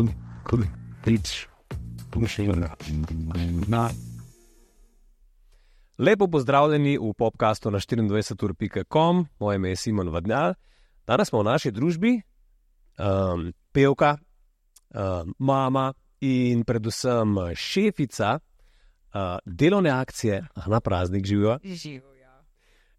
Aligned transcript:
tudi, 0.00 0.14
tudi, 0.48 0.66
prič, 1.04 1.46
pomišljena. 2.10 2.68
Na. 3.68 3.90
Lepo 5.98 6.28
pozdravljeni 6.28 6.98
v 6.98 7.12
podkastu 7.18 7.70
na 7.70 7.78
24.com, 7.78 9.26
moje 9.40 9.56
ime 9.56 9.68
je 9.68 9.76
Simon 9.76 10.08
Vadnjal. 10.08 10.54
Danes 11.06 11.28
smo 11.28 11.42
v 11.42 11.44
naši 11.44 11.70
družbi, 11.70 12.22
um, 12.96 13.52
pevka, 13.72 14.16
um, 14.94 15.34
mama 15.38 15.92
in 16.20 16.64
predvsem 16.64 17.36
šefica 17.54 18.38
uh, 18.38 19.20
delovne 19.44 19.90
akcije 19.90 20.46
na 20.66 20.80
praznik 20.80 21.26
živijo. 21.26 21.58
Ja. 22.20 22.42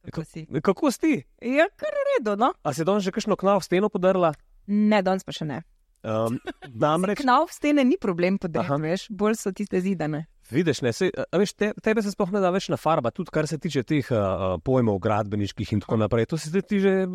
Kako 0.06 0.24
si? 0.24 0.48
Kako 0.62 0.92
si? 0.92 1.24
Ja, 1.42 1.66
kar 1.76 1.90
redo, 2.14 2.36
no? 2.36 2.54
A 2.64 2.74
si 2.74 2.86
danes 2.86 3.04
že 3.04 3.12
kakšno 3.12 3.36
knav 3.36 3.62
steno 3.62 3.90
podarila? 3.90 4.34
Ne, 4.68 5.02
danes 5.02 5.24
pa 5.24 5.34
še 5.34 5.46
ne. 5.46 5.64
Um, 6.02 6.40
namreč, 6.84 7.22
Knav 7.22 7.52
stene 7.54 7.86
ni 7.86 7.98
problem 8.02 8.40
veš, 8.82 9.08
bolj 9.10 9.38
so 9.38 9.52
tiste 9.54 9.82
zidane. 9.82 10.26
vidiš, 10.52 10.82
ne, 10.82 10.92
sej, 10.94 11.12
a 11.14 11.40
veš, 11.40 11.54
te, 11.54 11.72
tebe 11.84 12.02
se 12.04 12.12
sploh 12.12 12.32
ne 12.34 12.42
da 12.44 12.50
več 12.52 12.68
na 12.74 12.80
farba, 12.82 13.12
tudi 13.16 13.32
kar 13.32 13.48
se 13.48 13.60
tiče 13.62 13.84
teh 13.88 14.10
uh, 14.12 14.58
pojmov 14.66 15.00
gradbeniških 15.00 15.74
in 15.78 15.84
tako 15.86 16.02
naprej. 16.02 16.28
To 16.34 16.40
si 16.42 16.52
ti 16.62 16.82
že 16.84 17.06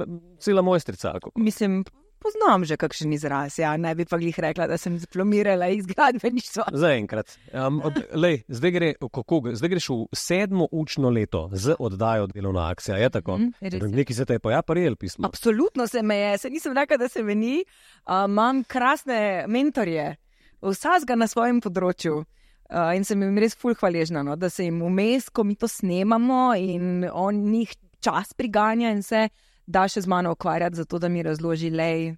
cela 0.40 0.62
mojstrica. 0.62 1.16
Mislim, 1.36 1.82
poznam 2.26 2.64
že 2.66 2.76
kakšen 2.76 3.12
izraz, 3.14 3.58
ja, 3.58 3.76
ne 3.78 3.94
bi 3.94 4.04
pa 4.08 4.18
glih 4.18 4.38
rekla, 4.38 4.66
da 4.66 4.78
sem 4.80 4.98
diplomirala 4.98 5.68
iz 5.70 5.86
gradbeništva. 5.86 6.64
Zaenkrat. 6.74 7.38
Um, 7.52 7.80
od- 7.84 8.02
lej, 8.14 8.42
zdaj, 8.48 8.70
gre, 8.70 8.92
kako, 8.98 9.42
zdaj 9.54 9.70
greš 9.70 9.88
v 9.88 10.18
sedmo 10.18 10.68
učno 10.72 11.10
leto 11.10 11.46
z 11.52 11.76
oddajo 11.78 12.26
delovna 12.26 12.68
akcija. 12.70 12.98
Je 12.98 13.10
tako? 13.10 13.38
Je. 13.60 13.70
Nekaj 13.70 14.16
se 14.16 14.24
te 14.24 14.38
je 14.38 14.42
pa 14.42 14.52
ja, 14.52 14.62
prijel 14.62 14.96
pismo. 14.96 15.26
Absolutno 15.26 15.86
se 15.86 16.02
me 16.02 16.16
je, 16.16 16.38
se 16.38 16.50
nisem 16.50 16.74
rekla, 16.74 16.96
da 16.96 17.08
se 17.08 17.22
me 17.22 17.34
ni. 17.34 17.64
Uh, 18.06 18.24
imam 18.26 18.64
krasne 18.64 19.45
mentorje, 19.48 20.16
vsazga 20.62 21.14
na 21.14 21.26
svojem 21.30 21.60
področju. 21.60 22.24
Uh, 22.66 22.90
in 22.98 23.04
sem 23.06 23.20
jim 23.22 23.36
res 23.38 23.54
fulh 23.54 23.79
hvaležna, 23.79 24.24
no, 24.26 24.34
da 24.34 24.51
se 24.51 24.64
jim 24.66 24.80
vmes, 24.82 25.29
ko 25.30 25.45
mi 25.46 25.54
to 25.54 25.68
snemamo 25.70 26.51
in 26.58 27.04
on 27.12 27.45
njih 27.46 27.76
čas 28.02 28.34
priganja 28.34 28.90
in 28.90 29.04
se 29.06 29.29
da 29.66 29.86
še 29.88 30.02
z 30.04 30.10
mano 30.10 30.32
ukvarjati, 30.32 30.76
zato 30.76 30.98
da 30.98 31.09
mi 31.09 31.22
razloži, 31.22 31.70
lej. 31.70 32.14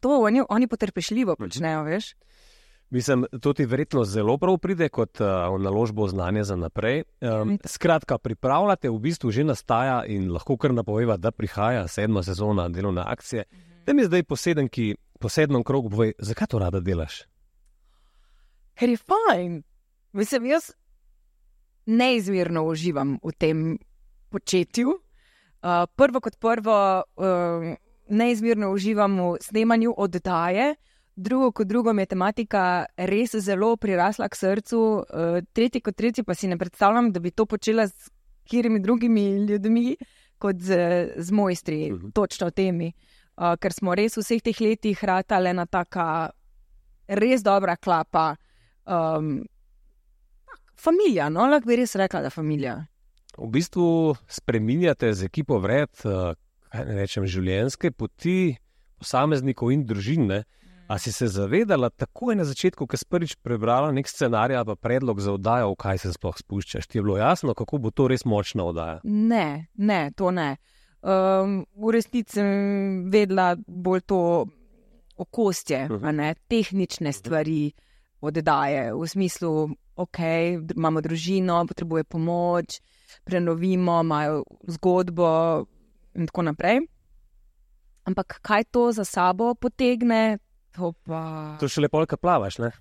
To 0.00 0.20
oni, 0.24 0.42
oni 0.48 0.68
potrpežljivo 0.70 1.36
počnejo, 1.36 1.84
veš. 1.84 2.14
Mislim, 2.90 3.26
to 3.42 3.52
ti 3.52 3.66
verjetno 3.66 4.04
zelo 4.04 4.34
prav 4.38 4.56
pride 4.58 4.88
kot 4.88 5.20
uh, 5.20 5.26
naložbo 5.60 6.08
znanja 6.08 6.44
za 6.44 6.56
naprej. 6.56 7.04
Um, 7.20 7.58
skratka, 7.64 8.18
pripravljate, 8.18 8.90
v 8.90 8.98
bistvu 8.98 9.30
že 9.30 9.44
nastaja 9.44 10.02
in 10.06 10.32
lahko 10.32 10.56
kar 10.56 10.74
napoveva, 10.74 11.16
da 11.16 11.30
prihaja 11.30 11.86
sedma 11.88 12.22
sezona 12.22 12.68
delovne 12.68 13.04
akcije. 13.06 13.44
Da 13.86 13.94
mi 13.94 14.04
zdaj 14.04 14.22
posedenki, 14.22 14.94
po 15.20 15.28
sedmem 15.28 15.62
krogu 15.62 15.90
povej, 15.90 16.14
zakaj 16.18 16.50
to 16.50 16.58
rada 16.58 16.80
delaš? 16.80 17.22
Ker 18.74 18.88
je 18.90 18.96
fajn. 18.96 19.62
Mislim, 20.12 20.46
jaz 20.50 20.72
neizmerno 21.86 22.64
uživam 22.66 23.18
v 23.22 23.32
tem 23.38 23.78
početju. 24.30 24.98
Uh, 25.62 25.84
prvo 25.96 26.20
kot 26.20 26.36
prvo, 26.40 27.02
uh, 27.16 27.74
neizmerno 28.08 28.70
uživam 28.72 29.18
v 29.20 29.36
snemanju 29.40 29.94
oddaje, 29.96 30.74
drugo 31.16 31.52
kot 31.52 31.66
drugo, 31.66 31.92
mi 31.92 32.02
je 32.02 32.06
tematika 32.06 32.86
res 32.96 33.34
zelo 33.36 33.76
prirasla 33.76 34.28
k 34.28 34.36
srcu, 34.36 34.80
uh, 34.80 35.42
tretje 35.52 35.80
kot 35.80 35.96
tretje 35.96 36.24
pa 36.24 36.34
si 36.34 36.48
ne 36.48 36.56
predstavljam, 36.58 37.12
da 37.12 37.20
bi 37.20 37.30
to 37.30 37.46
počela 37.46 37.88
s 37.88 38.10
katerimi 38.44 38.80
drugimi 38.80 39.46
ljudmi 39.46 39.96
kot 40.38 40.56
z, 40.56 40.74
z 41.16 41.30
mojstri, 41.32 41.92
Mhm. 41.92 42.10
točno 42.10 42.46
o 42.46 42.50
temi. 42.50 42.92
Uh, 43.36 43.56
ker 43.60 43.72
smo 43.72 43.94
res 43.94 44.16
v 44.16 44.20
vseh 44.20 44.42
teh 44.42 44.60
letih 44.60 45.04
ratali 45.04 45.48
ena 45.48 45.66
taka 45.66 46.30
res 47.08 47.42
dobra 47.42 47.76
klapa. 47.76 48.36
Um, 48.86 49.44
familija, 50.76 51.28
no, 51.28 51.46
lahko 51.46 51.68
bi 51.68 51.76
res 51.76 51.94
rekla, 51.94 52.20
da 52.20 52.26
je 52.26 52.30
familija. 52.30 52.86
V 53.38 53.46
bistvu 53.50 54.14
spreminjate 54.28 55.12
z 55.14 55.24
ekipo 55.24 55.58
vred, 55.58 55.90
uh, 56.04 56.34
kaj 56.70 56.84
ne 56.86 56.94
rečem, 56.98 57.26
življenjske 57.26 57.90
poti 57.92 58.56
posameznikov 58.98 59.70
in 59.72 59.84
družin. 59.86 60.26
Ne? 60.26 60.40
A 60.90 60.98
si 60.98 61.12
se 61.14 61.28
zavedala 61.30 61.90
takoj 61.90 62.34
na 62.34 62.44
začetku, 62.44 62.86
ko 62.86 62.96
si 62.98 63.06
prvič 63.06 63.36
prebrala 63.38 63.92
nek 63.94 64.08
scenarij 64.10 64.58
ali 64.58 64.74
predlog 64.76 65.20
za 65.22 65.32
oddajo, 65.32 65.70
v 65.72 65.78
kaj 65.78 65.98
se 66.02 66.12
sploh 66.12 66.34
spuščaš? 66.34 66.86
Ti 66.90 66.98
je 66.98 67.02
bilo 67.02 67.16
jasno, 67.16 67.54
kako 67.54 67.78
bo 67.78 67.90
to 67.94 68.08
res 68.10 68.24
močna 68.26 68.66
oddaja? 68.66 68.98
Ne, 69.04 69.70
ne, 69.78 70.10
to 70.16 70.30
ne. 70.34 70.56
Um, 71.00 71.62
v 71.78 71.94
resnici 71.94 72.34
sem 72.42 73.06
vedela 73.08 73.54
bolj 73.66 74.02
to 74.02 74.18
okostje, 75.16 75.86
Mhm. 75.88 76.04
a 76.04 76.12
ne 76.12 76.34
tehnične 76.48 77.12
stvari 77.12 77.72
oddaje, 78.20 78.92
v 78.92 79.06
smislu, 79.06 79.70
ok, 79.96 80.18
dr- 80.60 80.76
imamo 80.76 81.00
družino, 81.00 81.64
potrebuje 81.66 82.04
pomoč, 82.04 82.80
prenovimo, 83.24 84.00
imajo 84.00 84.44
zgodbo 84.68 85.30
in 86.14 86.26
tako 86.26 86.42
naprej. 86.42 86.80
Ampak 88.08 88.40
kaj 88.42 88.64
to 88.72 88.90
za 88.92 89.04
sabo 89.04 89.54
potegne, 89.54 90.38
to 90.76 90.92
pa. 91.06 91.56
To 91.60 91.68
še 91.68 91.84
lepo, 91.84 92.02
kaj 92.06 92.18
plavaš. 92.18 92.58
Ne? 92.62 92.72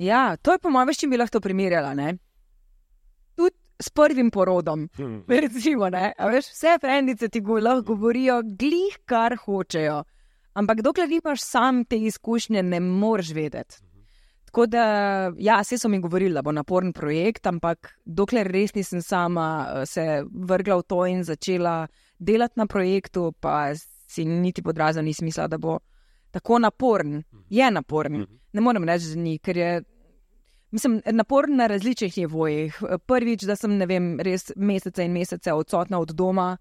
Ja, 0.00 0.36
to 0.36 0.54
je 0.54 0.62
po 0.62 0.72
mojem, 0.72 0.94
če 0.94 1.10
bi 1.10 1.20
lahko 1.20 1.40
primerjala. 1.42 1.94
Ne? 1.94 2.16
Tudi 3.38 3.56
s 3.82 3.90
prvim 3.90 4.30
porodom. 4.30 4.88
Hm. 4.96 5.24
Recimo, 5.46 5.90
ne, 5.92 6.12
a 6.16 6.30
veš, 6.32 6.50
vse 6.54 6.78
frendice 6.82 7.28
ti 7.28 7.42
go, 7.44 7.58
lahko 7.62 7.94
govorijo, 7.94 8.40
glih 8.58 8.98
kar 9.06 9.36
hočejo. 9.44 10.02
Ampak 10.54 10.84
dokler 10.86 11.10
nimaš 11.10 11.42
sam 11.42 11.82
te 11.84 11.98
izkušnje, 11.98 12.62
ne 12.62 12.80
moreš 12.80 13.32
vedeti. 13.34 13.82
Tako 14.54 14.66
da, 14.66 14.84
ja, 15.38 15.56
vse 15.60 15.78
so 15.78 15.88
mi 15.88 15.98
govorili, 15.98 16.34
da 16.34 16.42
bo 16.42 16.52
naporen 16.52 16.92
projekt, 16.92 17.46
ampak 17.46 17.88
dokler 18.04 18.46
res 18.46 18.70
nisem 18.74 19.00
sama 19.02 19.46
eh, 19.66 19.86
se 19.86 20.04
vrgla 20.30 20.76
v 20.78 20.84
to 20.86 20.98
in 21.10 21.24
začela 21.26 21.88
delati 22.18 22.60
na 22.60 22.66
projektu, 22.66 23.32
pa 23.40 23.74
si 23.74 24.24
niti 24.24 24.62
podrazno 24.62 25.02
nisem 25.02 25.26
mislila, 25.26 25.48
da 25.48 25.58
bo 25.58 25.80
tako 26.30 26.60
naporen. 26.62 27.24
Je 27.50 27.70
naporen. 27.70 28.26
Ne 28.52 28.60
morem 28.60 28.86
reči, 28.86 29.10
da 29.16 29.20
ni, 29.20 29.38
ker 29.38 29.56
je. 29.56 29.82
Mislim, 30.70 31.00
naporen 31.12 31.56
na 31.56 31.66
različnih 31.66 32.18
nivojih. 32.18 32.78
Prvič, 33.06 33.42
da 33.50 33.56
sem 33.56 33.74
vem, 33.90 34.20
res 34.20 34.52
mesece 34.54 35.02
in 35.02 35.18
mesece 35.18 35.52
odsotna 35.52 35.98
od 35.98 36.14
doma, 36.14 36.52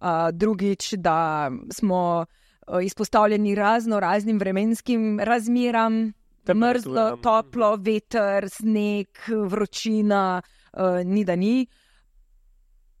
uh, 0.00 0.30
drugič, 0.32 0.94
da 0.98 1.50
smo 1.70 2.02
uh, 2.26 2.82
izpostavljeni 2.82 3.54
razno 3.54 4.00
raznim 4.00 4.38
vremenskim 4.38 5.20
razmeram, 5.20 6.17
mrzlo, 6.54 7.16
toplo, 7.22 7.76
veter, 7.76 8.48
sneg, 8.50 9.08
vročina, 9.28 10.42
uh, 10.72 11.00
ni 11.04 11.24
da 11.24 11.36
ni. 11.36 11.66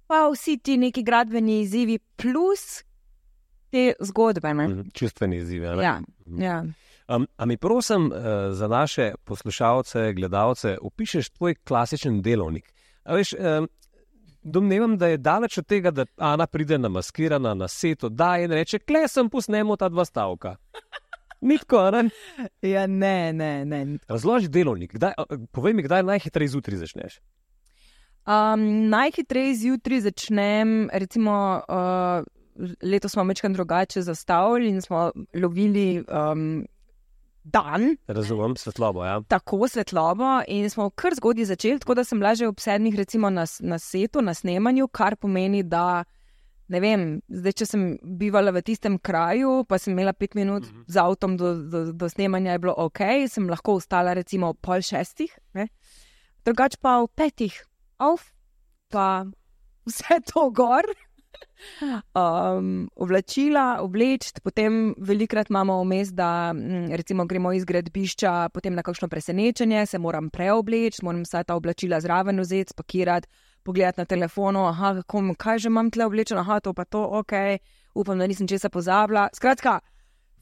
Pa 0.06 0.28
vsi 0.32 0.58
ti 0.58 0.76
neki 0.76 1.02
gradbeni 1.02 1.60
izzivi, 1.60 1.98
plus 1.98 2.82
te 3.70 3.92
zgodbe. 4.00 4.54
ne. 4.54 4.68
Mhm, 4.68 4.88
Čustveni 4.94 5.36
izzivi. 5.36 5.66
ne? 5.66 5.82
Ja, 5.82 6.00
ja. 6.38 6.64
Um, 7.08 7.26
a 7.36 7.46
mi 7.46 7.56
prosim 7.56 8.06
uh, 8.06 8.18
za 8.52 8.68
naše 8.68 9.12
poslušalce, 9.24 10.12
gledalce, 10.12 10.78
opišeš 10.82 11.30
tvoj 11.30 11.54
klasičen 11.54 12.22
delovnik. 12.22 12.72
A 13.04 13.14
veš, 13.14 13.32
um, 13.32 13.68
domnevam, 14.42 14.98
da 14.98 15.06
je 15.06 15.16
daleč 15.16 15.58
od 15.58 15.66
tega, 15.66 15.90
da 15.90 16.04
Ana 16.16 16.46
pride 16.46 16.78
namaskirana 16.78 17.54
na 17.54 17.68
seto, 17.68 18.08
da 18.08 18.38
in 18.38 18.52
reče: 18.52 18.78
Kle 18.78 19.08
sem, 19.08 19.30
posnemo 19.30 19.76
ta 19.76 19.88
dva 19.88 20.04
stavka. 20.04 20.56
Nitko, 21.40 21.90
ne? 21.90 22.08
ja, 22.74 22.86
ne, 22.86 23.32
ne, 23.32 23.64
ne. 23.64 23.98
Razloži 24.08 24.48
delovnik. 24.48 24.92
Kdaj, 24.92 25.12
povej 25.52 25.74
mi, 25.74 25.82
kdaj 25.86 26.02
najhitreje 26.02 26.54
zjutraj 26.54 26.82
začneš. 26.84 27.20
Um, 28.28 28.88
najhitreje 28.92 29.54
zjutraj 29.54 30.00
začnem, 30.00 30.90
recimo, 30.92 31.62
uh, 31.68 32.26
letos 32.82 33.12
smo 33.12 33.24
večkrat 33.24 33.52
drugače 33.52 34.02
zastavili 34.02 34.68
in 34.68 34.82
smo 34.82 35.10
lovili 35.34 36.04
um, 36.04 36.66
dan, 37.44 37.96
Razumem, 38.06 38.56
svetlobo. 38.56 39.04
Ja. 39.04 39.20
tako 39.28 39.68
svetlobo, 39.68 40.42
in 40.48 40.70
smo 40.70 40.90
kar 40.90 41.14
zgodaj 41.14 41.44
začeli, 41.44 41.78
tako 41.78 41.94
da 41.94 42.04
sem 42.04 42.18
bila 42.18 42.34
že 42.34 42.48
ob 42.48 42.60
sedmih, 42.60 42.94
recimo 42.96 43.30
na, 43.30 43.46
na 43.60 43.78
setu, 43.78 44.22
na 44.22 44.34
snemanju, 44.34 44.88
kar 44.88 45.16
pomeni, 45.16 45.62
da. 45.62 46.04
Ne 46.68 46.80
vem, 46.84 47.02
zdaj, 47.32 47.52
če 47.62 47.66
sem 47.66 47.82
bivala 48.20 48.52
v 48.52 48.60
tistem 48.62 48.98
kraju, 49.00 49.62
pa 49.64 49.78
sem 49.80 49.94
imela 49.94 50.12
pet 50.12 50.34
minut 50.36 50.66
Mhm. 50.68 50.84
z 50.86 50.96
avtom 51.00 51.36
do, 51.40 51.54
do, 51.64 51.92
do 51.92 52.08
snemanja, 52.08 52.52
je 52.52 52.58
bilo 52.58 52.74
ok, 52.76 53.00
sem 53.28 53.48
lahko 53.48 53.78
ostala 53.80 54.12
recimo 54.12 54.50
ob 54.52 54.58
pol 54.60 54.80
šestih, 54.84 55.32
ne. 55.54 55.68
drugače 56.44 56.76
pa 56.80 56.98
ob 57.00 57.10
petih, 57.16 57.56
auf, 57.98 58.32
pa 58.90 59.24
vse 59.86 60.20
to 60.28 60.50
gor. 60.50 60.84
Um, 62.14 62.88
oblačila, 62.96 63.78
obleč, 63.82 64.30
potem 64.42 64.94
velikrat 64.98 65.50
imamo 65.50 65.80
vmes, 65.82 66.10
da 66.14 66.52
mm, 66.52 66.92
recimo 66.94 67.26
gremo 67.26 67.52
iz 67.52 67.64
gradbišča, 67.64 68.48
potem 68.54 68.74
na 68.74 68.82
kakšno 68.82 69.08
presenečenje, 69.08 69.86
se 69.86 69.98
moram 69.98 70.30
preobleči, 70.30 71.02
moram 71.04 71.22
vsa 71.26 71.42
ta 71.44 71.54
oblačila 71.58 72.00
zraven 72.00 72.40
vzeti, 72.40 72.74
spakirati, 72.74 73.28
pogledati 73.68 74.00
na 74.00 74.08
telefonu, 74.08 74.64
aha, 74.70 74.94
kako, 75.02 75.22
kaj 75.36 75.58
že 75.64 75.68
imam 75.68 75.90
tle 75.92 76.06
oblečeno, 76.08 76.40
aha, 76.40 76.60
to 76.64 76.72
pa 76.72 76.86
to, 76.88 77.02
ok, 77.20 77.32
upam, 77.94 78.18
da 78.18 78.26
nisem 78.26 78.48
česa 78.48 78.70
pozabila. 78.72 79.28
Skratka, 79.36 79.78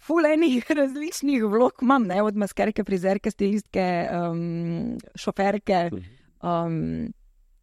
fulejnih 0.07 0.71
različnih 0.79 1.45
vlog 1.45 1.83
imam, 1.83 2.07
ne 2.07 2.23
od 2.23 2.39
maskerke, 2.39 2.85
frizerke, 2.85 3.31
stilistke, 3.35 3.87
um, 4.15 4.99
šoferke. 5.19 5.89
Um, 6.43 7.11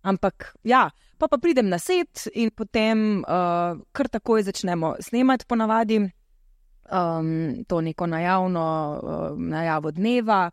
ampak 0.04 0.50
ja, 0.68 0.90
pa, 1.18 1.32
pa 1.32 1.40
pridem 1.40 1.72
na 1.72 1.80
set 1.80 2.28
in 2.36 2.52
potem 2.52 3.24
uh, 3.24 3.80
kar 3.96 4.12
takoj 4.12 4.44
začnemo 4.44 4.98
snemati, 5.00 5.48
ponavadi 5.48 6.02
um, 6.92 7.64
to 7.68 7.82
neko 7.82 8.08
najavno 8.08 8.66
uh, 9.04 9.40
najavo 9.40 9.92
dneva. 9.92 10.52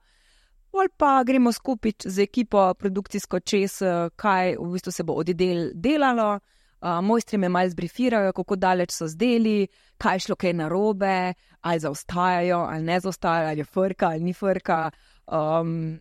Ali 0.72 0.88
pa 0.96 1.24
gremo 1.26 1.52
skupaj 1.52 1.92
z 2.04 2.22
ekipo 2.22 2.74
produkcijsko 2.74 3.40
čez, 3.40 3.80
kaj 4.16 4.56
v 4.56 4.72
bistvu 4.72 4.92
se 4.92 5.02
bo 5.02 5.18
oddel 5.18 5.70
delalo. 5.74 6.38
Uh, 6.80 7.04
mojstri 7.04 7.38
me 7.38 7.48
malo 7.48 7.68
zbrifirajo, 7.68 8.32
kako 8.32 8.56
daleč 8.56 8.94
so 8.96 9.04
zdeli, 9.08 9.66
kaj 10.00 10.14
je 10.14 10.20
šlo 10.24 10.36
kaj 10.36 10.54
narobe, 10.56 11.34
ali 11.60 11.80
zaostajajo, 11.80 12.58
ali 12.58 12.82
ne 12.82 13.00
zaostajajo, 13.00 13.48
ali 13.48 13.60
je 13.60 13.64
frka, 13.64 14.08
ali 14.08 14.24
ni 14.24 14.32
frka. 14.32 14.90
Um, 15.26 16.00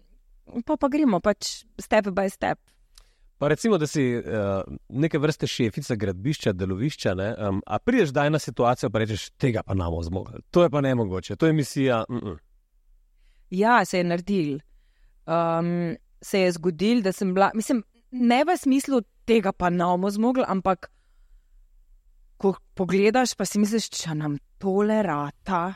pa 0.65 0.77
pa 0.79 0.87
gremo 0.87 1.19
pač 1.19 1.65
step 1.79 2.05
by 2.05 2.29
step. 2.31 2.59
Pa 3.37 3.47
recimo, 3.47 3.77
da 3.77 3.87
si 3.87 4.17
uh, 4.17 4.23
neke 4.89 5.19
vrste 5.19 5.47
šefica 5.47 5.95
gradbišča, 5.95 6.53
delovišča, 6.53 7.13
ne, 7.15 7.29
um, 7.49 7.61
a 7.67 7.79
prideš 7.79 8.15
daj 8.15 8.29
na 8.29 8.39
situacijo, 8.39 8.89
pa 8.89 8.99
rečeš, 8.99 9.29
tega 9.39 9.63
pa 9.63 9.73
namo 9.73 9.99
zmogli. 10.03 10.41
To 10.51 10.63
je 10.63 10.69
pa 10.69 10.81
ne 10.81 10.95
mogoče, 10.95 11.35
to 11.35 11.47
je 11.47 11.53
misija. 11.53 12.05
Mm 12.09 12.17
-mm. 12.17 12.37
Ja, 13.49 13.85
se 13.85 13.97
je 13.97 14.03
naredil. 14.03 14.59
Um, 15.25 15.95
se 16.21 16.39
je 16.39 16.51
zgodil, 16.51 17.01
da 17.01 17.11
sem 17.11 17.33
bila, 17.33 17.51
mislim, 17.55 17.83
ne 18.11 18.43
v 18.43 18.57
smislu 18.57 19.01
tega 19.25 19.51
pa 19.51 19.69
namo 19.69 20.09
zmogli, 20.09 20.43
ampak 20.47 20.89
ko 22.37 22.55
pogledaš, 22.75 23.35
pa 23.35 23.45
si 23.45 23.59
misliš, 23.59 23.89
če 23.99 24.15
nam 24.17 24.37
tole 24.59 25.01
rata, 25.05 25.73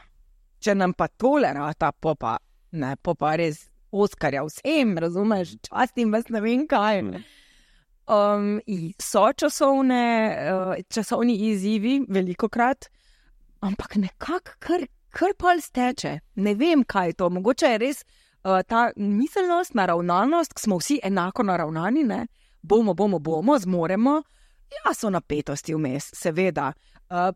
če 0.63 0.75
nam 0.75 0.95
pa 0.97 1.07
tole 1.07 1.51
rata, 1.53 1.91
pa 1.91 2.15
pa 2.15 2.37
ne, 2.71 2.95
pa 2.95 3.15
pa 3.19 3.35
res 3.39 3.67
Oskarja 3.93 4.41
vsem, 4.47 4.95
razumeš, 4.97 5.51
častim 5.67 6.09
vas 6.15 6.25
ne 6.33 6.39
vem 6.41 6.63
kaj. 6.65 7.03
Um, 8.09 8.57
so 8.97 9.27
časovne, 9.37 10.01
uh, 10.49 10.71
časovni 10.89 11.35
izzivi, 11.51 11.99
veliko 12.09 12.49
krat, 12.49 12.89
ampak 13.61 13.99
nekako 14.01 14.57
kar, 14.63 14.87
kar 15.13 15.35
pol 15.37 15.61
steče. 15.61 16.17
Ne 16.41 16.55
vem, 16.59 16.83
kaj 16.83 17.13
je 17.13 17.17
to. 17.21 17.29
Mogoče 17.29 17.73
je 17.75 17.81
res 17.81 18.03
uh, 18.03 18.61
ta 18.67 18.89
miselnost, 18.97 19.77
naravnanost, 19.77 20.57
ki 20.57 20.65
smo 20.65 20.79
vsi 20.81 20.99
enako 21.05 21.45
naravnani, 21.47 22.07
ne? 22.09 22.23
bomo, 22.63 22.93
bomo, 22.93 23.19
bomo, 23.19 23.57
zmoremo. 23.59 24.21
Ja, 24.73 24.93
so 24.93 25.09
napetosti 25.09 25.75
vmes, 25.75 26.09
seveda. 26.17 26.71
Uh, 27.11 27.29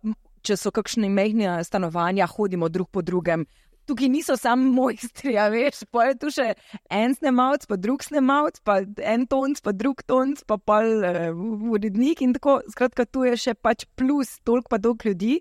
če 0.47 0.57
so 0.57 0.71
kakšne 0.73 1.09
mehne 1.11 1.59
stanovanja, 1.67 2.27
hodimo 2.31 2.69
drug 2.71 2.89
po 2.93 3.03
drugem, 3.05 3.43
tukaj 3.87 4.09
niso 4.11 4.35
samo 4.39 4.71
mojstri, 4.75 5.35
ja, 5.35 5.47
veš, 5.51 5.83
pa 5.91 6.07
je 6.09 6.17
tu 6.21 6.31
še 6.33 6.47
en 6.91 7.15
snemalec, 7.15 7.67
pa 7.67 7.77
drug 7.79 8.03
snemalec, 8.03 8.59
pa 8.67 8.79
en 8.83 9.27
tonc, 9.29 9.61
pa 9.63 9.75
drug 9.75 10.03
tonc, 10.07 10.41
pa 10.47 10.57
pa 10.57 10.81
uh, 10.83 11.29
urednik 11.75 12.23
in 12.23 12.33
tako. 12.35 12.59
Skratka, 12.73 13.05
tu 13.05 13.27
je 13.27 13.37
še 13.47 13.55
pač 13.59 13.85
plus, 13.99 14.39
toliko 14.47 14.73
pa 14.73 14.81
dolg 14.81 15.05
ljudi. 15.07 15.39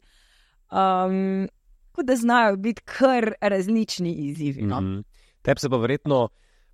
Um, 0.66 1.46
da 2.02 2.16
znajo 2.16 2.56
biti 2.56 2.82
kar 2.84 3.32
različni 3.40 4.12
izzivi. 4.12 4.62
No? 4.62 4.80
Mm 4.80 4.84
-hmm. 4.84 5.04
Tebi 5.42 5.60
se 5.60 5.70
pa 5.70 5.76
verjetno 5.76 6.28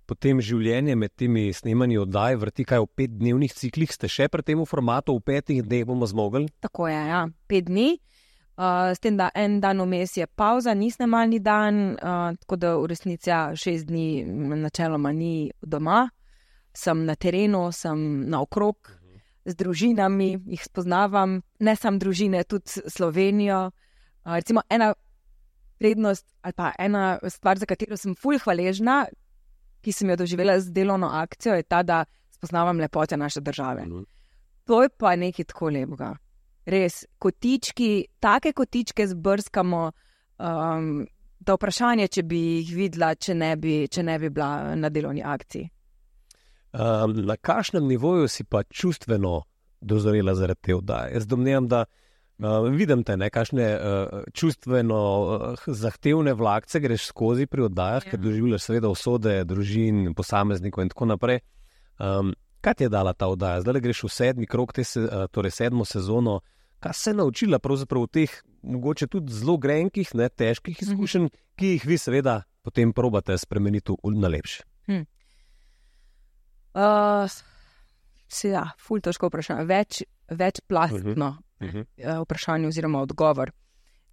potem 0.05 0.41
življenje 0.41 0.95
med 0.95 1.13
temi 1.15 1.47
snemanji 1.55 1.97
oddaj 2.01 2.37
vrti 2.41 2.65
kaj 2.67 2.83
v 2.83 2.89
petdnevnih 2.99 3.53
ciklih, 3.53 3.91
ste 3.93 4.09
še 4.11 4.27
pri 4.31 4.43
tem 4.43 4.65
formatu, 4.65 5.15
v 5.17 5.21
petih 5.21 5.61
dneh 5.63 5.85
bomo 5.87 6.07
zmogli? 6.09 6.49
Tako 6.63 6.87
je, 6.91 6.99
ja, 7.13 7.27
pet 7.47 7.69
dni. 7.69 7.97
Uh, 8.53 8.91
s 8.93 9.01
tem, 9.01 9.15
da 9.17 9.31
en 9.33 9.57
dan 9.63 9.81
vmes 9.81 10.11
je 10.13 10.27
pauza, 10.27 10.75
ni 10.77 10.91
snemalni 10.93 11.39
dan, 11.41 11.95
uh, 11.97 12.35
tako 12.43 12.59
da 12.61 12.75
v 12.77 12.89
resnici 12.91 13.31
ja, 13.31 13.47
šest 13.57 13.87
dni 13.89 14.25
načeloma 14.61 15.09
ni 15.09 15.49
doma, 15.61 16.03
sem 16.77 17.01
na 17.07 17.15
terenu, 17.17 17.71
sem 17.73 18.27
na 18.29 18.43
okrog 18.45 18.91
z 19.45 19.57
družinami, 19.57 20.35
jih 20.53 20.67
spoznavam, 20.69 21.39
ne 21.65 21.73
samo 21.75 21.97
družine, 21.97 22.43
tudi 22.45 22.83
Slovenijo. 22.93 23.71
Uh, 24.21 24.37
recimo 24.37 24.61
ena 24.69 24.93
prednost 25.83 26.25
ali 26.41 26.55
pa 26.55 26.71
ena 26.79 27.19
stvar, 27.27 27.59
za 27.59 27.67
katero 27.67 27.99
sem 27.99 28.15
fulh 28.15 28.39
hvaležna, 28.47 29.03
ki 29.83 29.91
sem 29.91 30.09
jo 30.09 30.19
doživela 30.23 30.55
z 30.63 30.71
delovno 30.71 31.11
akcijo, 31.11 31.57
je 31.59 31.67
ta, 31.67 31.83
da 31.83 32.05
spoznavam 32.31 32.79
lepote 32.79 33.19
naše 33.19 33.43
države. 33.43 33.83
To 34.63 34.83
je 34.83 34.89
pa 34.95 35.17
nekaj 35.19 35.51
tako 35.51 35.73
lepega 35.75 36.13
res 36.65 37.03
kotički, 37.19 38.05
take 38.19 38.53
kotičke 38.53 39.07
zbrskamo. 39.07 39.91
Um, 40.43 41.05
da 41.43 41.57
vprašanje, 41.57 42.07
če 42.07 42.21
bi 42.23 42.39
jih 42.39 42.69
videla, 42.75 43.13
če 43.19 43.33
ne 43.35 43.49
bi, 43.59 43.73
če 43.91 44.03
ne 44.07 44.13
bi 44.19 44.29
bila 44.31 44.75
na 44.79 44.89
delovni 44.89 45.23
akciji. 45.27 45.67
Um, 46.71 47.17
na 47.27 47.35
kakšnem 47.35 47.83
nivoju 47.83 48.29
si 48.31 48.45
pa 48.47 48.63
čustveno 48.63 49.41
dozorela 49.81 50.37
zaradi 50.39 50.69
te 50.69 50.75
oddaje? 50.75 51.13
Jaz 51.17 51.27
domnevam, 51.27 51.67
da 51.67 51.83
uh, 52.39 52.69
vidim 52.71 53.03
te 53.03 53.17
nekakšne 53.17 53.67
uh, 53.75 54.23
čustveno 54.33 55.01
uh, 55.23 55.67
zahtevne 55.67 56.33
vlakce, 56.33 56.79
greš 56.79 57.09
skozi 57.11 57.45
pri 57.45 57.67
oddajah, 57.69 58.05
ja. 58.05 58.11
ker 58.11 58.19
doživljaš 58.19 58.69
seveda 58.69 58.89
usode 58.89 59.43
družin, 59.45 60.13
posameznikov 60.15 60.83
in 60.83 60.93
tako 60.93 61.11
naprej. 61.13 61.43
Um, 61.99 62.33
Kaj 62.63 62.73
ti 62.73 62.85
je 62.85 62.89
dala 62.89 63.11
ta 63.13 63.27
oddaja? 63.27 63.59
Zdaj 63.61 63.81
greš 63.83 64.05
v 64.05 64.09
sedmi 64.09 64.47
krok, 64.47 64.71
te 64.73 64.83
se, 64.87 65.01
eh, 65.03 65.27
torej 65.31 65.51
sedmo 65.51 65.85
sezono. 65.85 66.39
Kaj 66.79 66.93
se 66.93 67.09
je 67.09 67.13
naučila 67.13 67.59
pravzaprav 67.59 68.03
v 68.03 68.07
teh, 68.07 68.31
mogoče 68.63 69.07
tudi 69.07 69.33
zelo 69.33 69.57
grenkih, 69.57 70.15
ne, 70.15 70.29
težkih 70.29 70.77
mhm. 70.81 70.91
izkušenj, 70.91 71.27
ki 71.59 71.73
jih 71.75 71.85
vi, 71.85 71.97
seveda, 71.97 72.43
potem 72.63 72.93
probate 72.93 73.37
spremeniti 73.37 73.91
v 73.91 74.15
najlepše? 74.15 74.63
Hm. 74.87 75.03
Uh, 76.73 77.27
ja, 78.43 78.63
ful 78.79 79.03
težko 79.03 79.27
vprašanje. 79.27 79.65
Več, 79.65 80.03
večplastno 80.29 81.27
uh 81.27 81.35
-huh. 81.35 81.42
Uh 81.59 81.67
-huh. 81.67 82.21
vprašanje 82.23 82.67
oziroma 82.67 83.01
odgovor. 83.01 83.51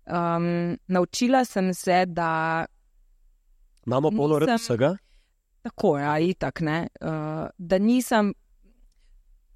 Um, 0.06 0.78
naučila 0.87 1.44
sem 1.44 1.75
se, 1.75 2.06
da. 2.06 2.66
Imamo 3.87 4.10
polovico 4.10 4.54
vsega? 4.54 4.96
Tako 5.62 5.98
je, 5.98 6.04
ja, 6.04 6.19
itak 6.19 6.60
ne. 6.60 6.88
Uh, 7.00 7.48
da 7.58 7.78
nisem, 7.78 8.34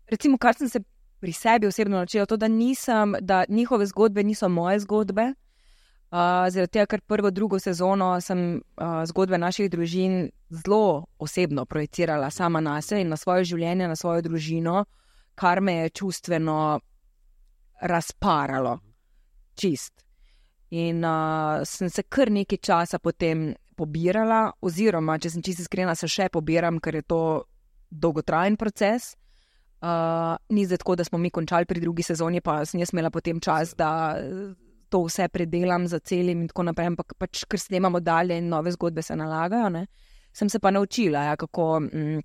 recimo, 0.07 0.39
kar 0.39 0.55
sem 0.55 0.69
se 0.69 0.81
pri 1.21 1.33
sebi 1.33 1.67
osebno 1.67 1.97
naučila, 1.97 2.27
to, 2.27 2.37
da, 2.37 2.49
nisem, 2.49 3.15
da 3.21 3.45
njihove 3.49 3.87
zgodbe 3.87 4.23
niso 4.23 4.49
moje 4.49 4.81
zgodbe. 4.81 5.23
Uh, 5.23 6.19
zaradi 6.49 6.71
tega, 6.73 6.87
ker 6.87 7.01
prvo, 7.01 7.31
drugo 7.31 7.59
sezono 7.59 8.21
sem 8.21 8.63
uh, 8.77 9.03
zgodbe 9.07 9.39
naših 9.39 9.71
družin 9.71 10.31
zelo 10.51 11.07
osebno 11.19 11.65
projicirala 11.65 12.31
sama 12.31 12.61
na 12.61 12.81
sebe 12.83 13.01
in 13.01 13.09
na 13.09 13.17
svoje 13.17 13.45
življenje, 13.45 13.89
na 13.89 13.97
svojo 13.97 14.23
družino, 14.23 14.85
kar 15.35 15.61
me 15.61 15.73
je 15.73 15.89
čustveno 15.91 16.81
razparalo, 17.81 18.79
čist. 19.55 20.05
In 20.75 21.05
uh, 21.05 21.63
sem 21.69 21.91
se 21.91 22.03
kar 22.03 22.31
nekaj 22.31 22.59
časa 22.59 22.99
potem 22.99 23.53
pobirala, 23.77 24.49
oziroma, 24.63 25.19
če 25.19 25.35
sem 25.35 25.45
čisto 25.45 25.65
iskrena, 25.65 25.95
se 25.99 26.09
še 26.11 26.31
pobiram, 26.33 26.81
ker 26.83 27.01
je 27.01 27.05
to 27.07 27.21
dolgotrajen 27.91 28.57
proces. 28.59 29.15
Uh, 29.85 30.35
ni 30.55 30.65
zdaj 30.65 30.81
tako, 30.81 30.97
da 30.97 31.05
smo 31.05 31.19
mi 31.21 31.31
končali 31.31 31.69
pri 31.69 31.83
drugi 31.83 32.07
sezoni, 32.07 32.41
pa 32.41 32.63
sem 32.65 32.81
jaz 32.81 32.95
imela 32.95 33.11
potem 33.13 33.41
čas, 33.43 33.75
da 33.77 34.17
to 34.89 35.03
vse 35.05 35.29
predelam 35.29 35.89
za 35.91 35.99
celim 35.99 36.45
in 36.45 36.49
tako 36.49 36.69
naprej, 36.71 36.93
ampak 36.93 37.17
pač, 37.19 37.45
ker 37.51 37.61
snemamo 37.61 38.01
dalje 38.01 38.39
in 38.39 38.49
nove 38.49 38.73
zgodbe 38.77 39.03
se 39.03 39.17
nalagajo. 39.19 39.69
Ne? 39.75 39.87
Sem 40.33 40.49
se 40.49 40.59
pa 40.63 40.71
naučila, 40.71 41.25
ja, 41.29 41.37
kako 41.37 41.67
mm, 41.81 42.21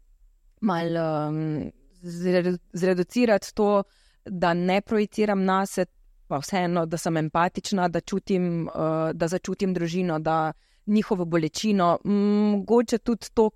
malo 0.70 1.06
um, 1.30 1.72
zreducirati 2.02 3.54
to, 3.54 3.84
da 4.26 4.54
ne 4.54 4.82
projiciram 4.82 5.44
na 5.46 5.66
sebe, 5.66 5.92
pa 6.30 6.38
vseeno, 6.38 6.86
da 6.86 6.98
sem 6.98 7.18
empatična, 7.18 7.88
da, 7.90 8.02
čutim, 8.02 8.68
uh, 8.68 9.10
da 9.14 9.28
začutim 9.28 9.74
družino, 9.74 10.20
da 10.20 10.54
njihovo 10.86 11.26
bolečino, 11.26 11.98
mogoče 12.04 12.98
tudi 12.98 13.32
to, 13.34 13.50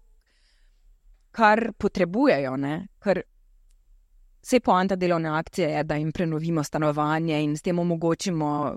kar 1.31 1.71
potrebujejo. 1.77 2.55
Ne? 2.57 2.87
Ker 3.01 3.21
vse 4.41 4.59
poanta 4.59 4.95
delovne 4.95 5.29
akcije 5.29 5.69
je, 5.69 5.83
da 5.83 5.95
jim 5.95 6.11
prenovimo 6.11 6.63
stanovanje 6.63 7.43
in 7.43 7.57
s 7.57 7.61
tem 7.61 7.79
omogočimo 7.79 8.75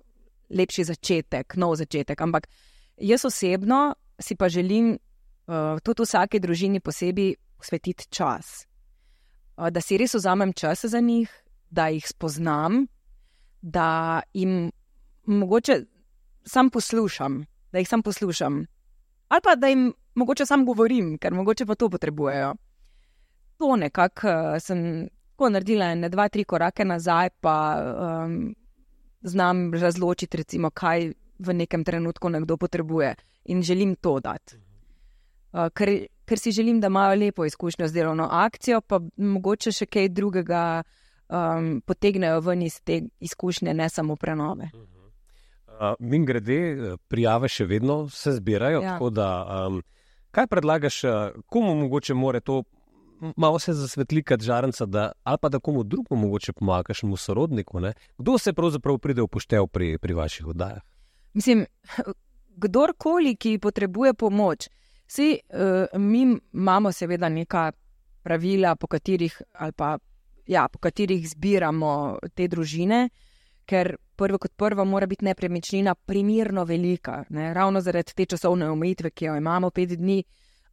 lepši 0.51 0.85
začetek, 0.85 1.57
nov 1.57 1.77
začetek. 1.81 2.21
Ampak 2.21 2.49
jaz 2.97 3.25
osebno 3.25 3.95
si 4.21 4.37
pa 4.37 4.49
želim 4.49 4.93
uh, 4.93 5.81
tudi 5.83 6.05
vsake 6.05 6.41
družini 6.41 6.81
posebej 6.81 7.35
posvetiti 7.57 8.09
čas. 8.11 8.67
Uh, 9.57 9.69
da 9.71 9.81
si 9.81 9.99
res 9.99 10.15
vzamem 10.15 10.53
čas 10.53 10.85
za 10.85 11.01
njih, 11.01 11.33
da 11.71 11.89
jih 11.89 12.09
spoznam, 12.09 12.87
da 13.63 14.23
jim 14.33 14.71
mogoče 15.27 15.85
sam 16.45 16.71
poslušam 16.71 17.45
da 17.77 17.79
jih 17.79 17.89
sam 17.89 18.03
poslušam. 18.03 18.67
Ali 19.29 19.41
pa 19.45 19.55
da 19.55 19.69
jim 19.69 19.93
mogoče 20.15 20.47
sam 20.47 20.65
govorim, 20.67 21.19
ker 21.19 21.35
mogoče 21.35 21.67
pa 21.67 21.75
to 21.75 21.91
potrebujejo. 21.91 22.55
To 23.59 23.77
nekako 23.77 24.29
uh, 24.29 24.61
sem 24.61 25.09
tako 25.31 25.51
naredila, 25.53 25.95
ne 25.95 26.09
dva, 26.09 26.29
tri 26.29 26.45
korake 26.45 26.85
nazaj, 26.85 27.31
pa 27.41 27.57
um, 27.77 28.55
znam 29.21 29.75
razločiti, 29.75 30.37
recimo, 30.37 30.71
kaj 30.71 31.11
v 31.39 31.55
nekem 31.55 31.85
trenutku 31.85 32.29
nekdo 32.29 32.57
potrebuje 32.57 33.15
in 33.45 33.63
želim 33.63 33.95
to 34.01 34.21
dati. 34.21 34.57
Uh, 35.53 35.69
ker, 35.77 35.93
ker 36.25 36.39
si 36.39 36.53
želim, 36.53 36.81
da 36.81 36.87
imajo 36.87 37.19
lepo 37.21 37.45
izkušnjo 37.45 37.89
z 37.89 37.93
delovno 37.93 38.29
akcijo, 38.33 38.81
pa 38.81 39.01
mogoče 39.17 39.73
še 39.73 39.87
kaj 39.87 40.09
drugega 40.09 40.63
um, 41.29 41.81
potegnejo 41.87 42.41
ven 42.41 42.63
iz 42.63 42.81
te 42.85 43.03
izkušnje, 43.21 43.75
ne 43.75 43.89
samo 43.89 44.17
prenove. 44.17 44.71
Uh, 44.75 45.95
Min 45.99 46.25
grede, 46.25 46.97
prijave 47.09 47.49
še 47.49 47.67
vedno 47.67 48.09
se 48.09 48.33
zbirajo. 48.33 48.81
Ja. 48.81 48.99
Da, 49.11 49.31
um, 49.67 49.83
kaj 50.31 50.47
predlagaš, 50.47 51.05
uh, 51.05 51.13
komu 51.47 51.75
mogoče 51.75 52.15
more 52.15 52.41
to 52.41 52.63
malo 53.37 53.59
se 53.59 53.73
zasvetlikati 53.73 54.45
žarenca, 54.45 54.87
da, 54.87 55.13
ali 55.25 55.39
pa 55.41 55.49
da 55.49 55.59
komu 55.59 55.85
drugemu 55.85 56.21
mogoče 56.21 56.53
pomagaš, 56.53 57.03
mu 57.03 57.17
sorodniku? 57.17 57.81
Ne? 57.81 57.93
Kdo 58.19 58.39
se 58.39 58.53
pravzaprav 58.53 58.99
pride 58.99 59.23
upoštev 59.23 59.67
pri, 59.67 59.99
pri 59.99 60.15
vaših 60.15 60.47
oddajah? 60.47 60.83
Mislim, 61.35 61.67
kdorkoli, 62.63 63.37
ki 63.37 63.59
potrebuje 63.59 64.15
pomoč, 64.15 64.69
vsi 65.07 65.39
uh, 65.39 66.01
mi 66.01 66.39
imamo 66.53 66.93
seveda 66.93 67.29
neka 67.29 67.73
pravila, 68.23 68.77
po 68.77 68.87
katerih, 68.87 69.43
ali 69.53 69.73
pa, 69.73 69.99
ja, 70.47 70.69
po 70.69 70.79
katerih 70.79 71.29
zbiramo 71.29 72.19
te 72.35 72.49
družine, 72.49 73.09
ker 73.67 73.97
prvo 74.17 74.39
kot 74.39 74.53
prvo 74.57 74.85
mora 74.85 75.07
biti 75.07 75.25
nepremičnina 75.25 75.95
primerno 75.95 76.65
velika. 76.65 77.25
Ne? 77.31 77.55
Ravno 77.55 77.81
zaradi 77.81 78.15
te 78.15 78.25
časovne 78.27 78.71
omejitve, 78.71 79.11
ki 79.11 79.25
jo 79.25 79.37
imamo, 79.37 79.71
pet 79.71 79.97
dni, 79.99 80.21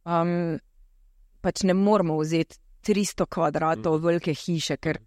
um, 0.04 0.58
pač 1.40 1.62
ne 1.62 1.74
moremo 1.74 2.16
vzeti 2.20 2.56
300 2.86 3.26
kvadratov 3.26 3.98
velike 4.04 4.34
hiše, 4.34 4.76
ker 4.76 4.98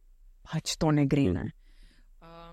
pač 0.52 0.76
to 0.78 0.92
ne 0.92 1.06
gre. 1.06 1.30
Ne? 1.34 1.46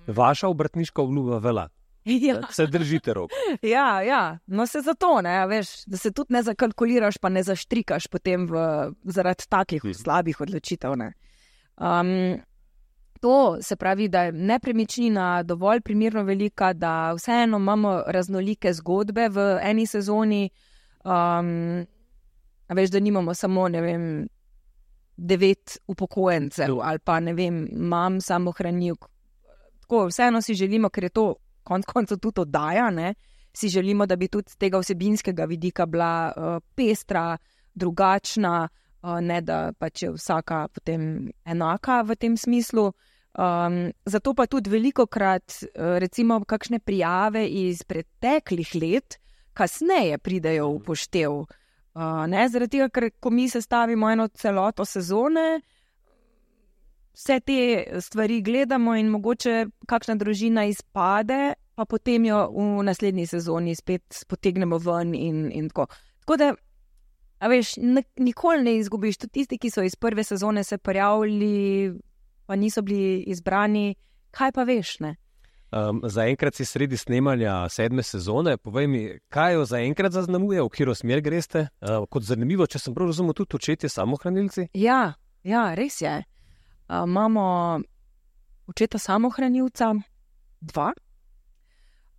Vaša 0.07 0.49
obrtniška 0.49 1.03
obljuba 1.03 1.39
vela. 1.39 1.69
Ja. 2.05 2.43
Se 2.53 2.67
držite 2.67 3.15
rok. 3.15 3.31
Ja, 3.63 4.03
ja, 4.03 4.39
no 4.47 4.67
se 4.67 4.81
zato, 4.85 5.23
ne, 5.25 5.47
veš, 5.49 5.87
da 5.87 5.97
se 5.97 6.11
tudi 6.13 6.35
ne 6.37 6.43
zakalkuliraš, 6.43 7.17
pa 7.19 7.29
ne 7.33 7.41
zaštrikaš 7.43 8.07
potem 8.13 8.45
v, 8.47 8.61
zaradi 9.05 9.47
takih 9.49 9.85
Mhm. 9.85 9.93
slabih 9.93 10.41
odločitev. 10.41 10.97
ne. 10.97 11.13
Um, 11.77 12.39
to 13.21 13.57
se 13.61 13.77
pravi, 13.77 14.09
da 14.09 14.23
je 14.23 14.33
nepremičnina 14.33 15.43
dovolj 15.43 15.81
primerno 15.81 16.23
velika, 16.23 16.73
da 16.73 17.13
vseeno 17.13 17.57
imamo 17.57 18.03
raznolike 18.07 18.73
zgodbe 18.73 19.29
v 19.29 19.59
eni 19.63 19.87
sezoni. 19.87 20.51
Um, 21.05 21.87
veš, 22.69 22.91
da 22.91 23.01
nimamo 23.01 23.35
samo, 23.35 23.65
vem, 23.69 24.29
devet 25.17 25.79
upokojencev 25.87 26.81
ali 26.83 26.99
pa 26.99 27.21
ne 27.21 27.33
vem, 27.33 27.69
imam 27.73 28.21
samo 28.21 28.53
hranilk. 28.53 29.09
Tako, 29.81 30.07
vseeno 30.07 30.43
si 30.43 30.55
želimo, 30.55 30.89
ker 30.89 31.05
je 31.05 31.11
to 31.11 31.35
konec 31.63 31.87
koncev 31.87 32.19
tudi 32.19 32.41
oddaja, 32.41 32.91
ne? 32.91 33.15
si 33.57 33.69
želimo, 33.69 34.07
da 34.07 34.17
bi 34.17 34.29
tudi 34.29 34.51
z 34.51 34.57
tega 34.57 34.79
vsebinskega 34.79 35.45
vidika 35.45 35.87
bila 35.87 36.33
uh, 36.37 36.57
pestra, 36.75 37.39
drugačna, 37.75 38.69
uh, 38.71 38.84
ne 39.21 39.41
da 39.45 39.73
pač 39.79 40.03
je 40.03 40.13
vsaka 40.15 40.69
potem 40.73 41.31
enaka 41.45 42.03
v 42.03 42.17
tem 42.17 42.37
smislu. 42.37 42.93
Um, 43.35 43.91
zato 44.07 44.31
pa 44.35 44.47
tudi 44.47 44.71
veliko 44.71 45.09
krat, 45.11 45.57
uh, 45.75 45.97
recimo, 45.99 46.39
kakšne 46.47 46.79
prijave 46.79 47.43
iz 47.49 47.83
preteklih 47.83 48.75
let, 48.79 49.19
kasneje 49.59 50.19
pridejo 50.23 50.71
v 50.77 50.83
poštev. 50.87 51.41
Uh, 51.95 52.27
ne, 52.31 52.47
zaradi 52.51 52.79
tega, 52.79 52.89
ker 52.95 53.09
ko 53.21 53.31
mi 53.35 53.49
sestavimo 53.51 54.11
eno 54.11 54.29
celoto 54.29 54.87
sezone, 54.87 55.61
vse 57.15 57.41
te 57.41 57.59
stvari 58.01 58.41
gledamo 58.43 58.95
in 58.99 59.11
mogoče 59.11 59.67
kakšna 59.87 60.15
družina 60.19 60.65
izpade, 60.71 61.55
pa 61.75 61.85
potem 61.91 62.27
jo 62.31 62.39
v 62.55 62.87
naslednji 62.87 63.27
sezoni 63.27 63.75
spet 63.75 64.25
potegnemo 64.31 64.79
ven 64.79 65.15
in, 65.15 65.49
in 65.51 65.69
tako. 65.71 65.87
Tako 66.23 66.37
da, 66.39 66.55
a 67.45 67.49
veš, 67.49 67.75
nikoli 68.17 68.63
ne 68.65 68.77
izgubiš. 68.81 69.19
Tudi 69.21 69.33
tisti, 69.41 69.59
ki 69.61 69.71
so 69.71 69.83
iz 69.85 69.97
prve 70.01 70.25
sezone 70.25 70.65
se 70.65 70.79
prijavili, 70.79 71.93
pa 72.47 72.57
niso 72.57 72.83
bili 72.83 73.21
izbrani, 73.29 73.95
kaj 74.31 74.53
pa 74.53 74.65
veš, 74.65 74.99
ne? 75.05 75.17
Um, 75.75 76.01
zaenkrat 76.07 76.55
si 76.55 76.65
sredi 76.65 76.97
snemanja 76.97 77.69
sedme 77.69 78.03
sezone. 78.03 78.57
Povej 78.57 78.87
mi, 78.89 79.03
kaj 79.29 79.55
jo 79.55 79.65
zaenkrat 79.67 80.13
zaznamuje, 80.13 80.63
v 80.63 80.71
katero 80.71 80.95
smer 80.95 81.21
greste? 81.21 81.67
Uh, 81.83 82.07
kot 82.09 82.25
zanimivo, 82.25 82.67
če 82.67 82.79
sem 82.79 82.95
prav 82.95 83.11
razumel, 83.11 83.37
tudi 83.37 83.59
očetje 83.59 83.91
samohranilci. 83.91 84.69
Ja, 84.79 85.17
ja, 85.43 85.67
res 85.75 86.01
je. 86.01 86.15
Uh, 86.89 87.03
imamo 87.05 87.45
očeta 88.71 89.03
samohranilca, 89.03 89.93
dva. 90.63 90.93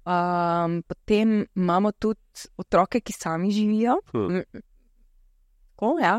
Um, 0.06 0.82
potem 0.86 1.48
imamo 1.56 1.96
tudi 1.98 2.50
otroke, 2.62 3.02
ki 3.02 3.14
sami 3.16 3.50
živijo. 3.56 3.98
Hm. 4.14 4.46
Tako, 5.76 5.98
ja. 6.00 6.16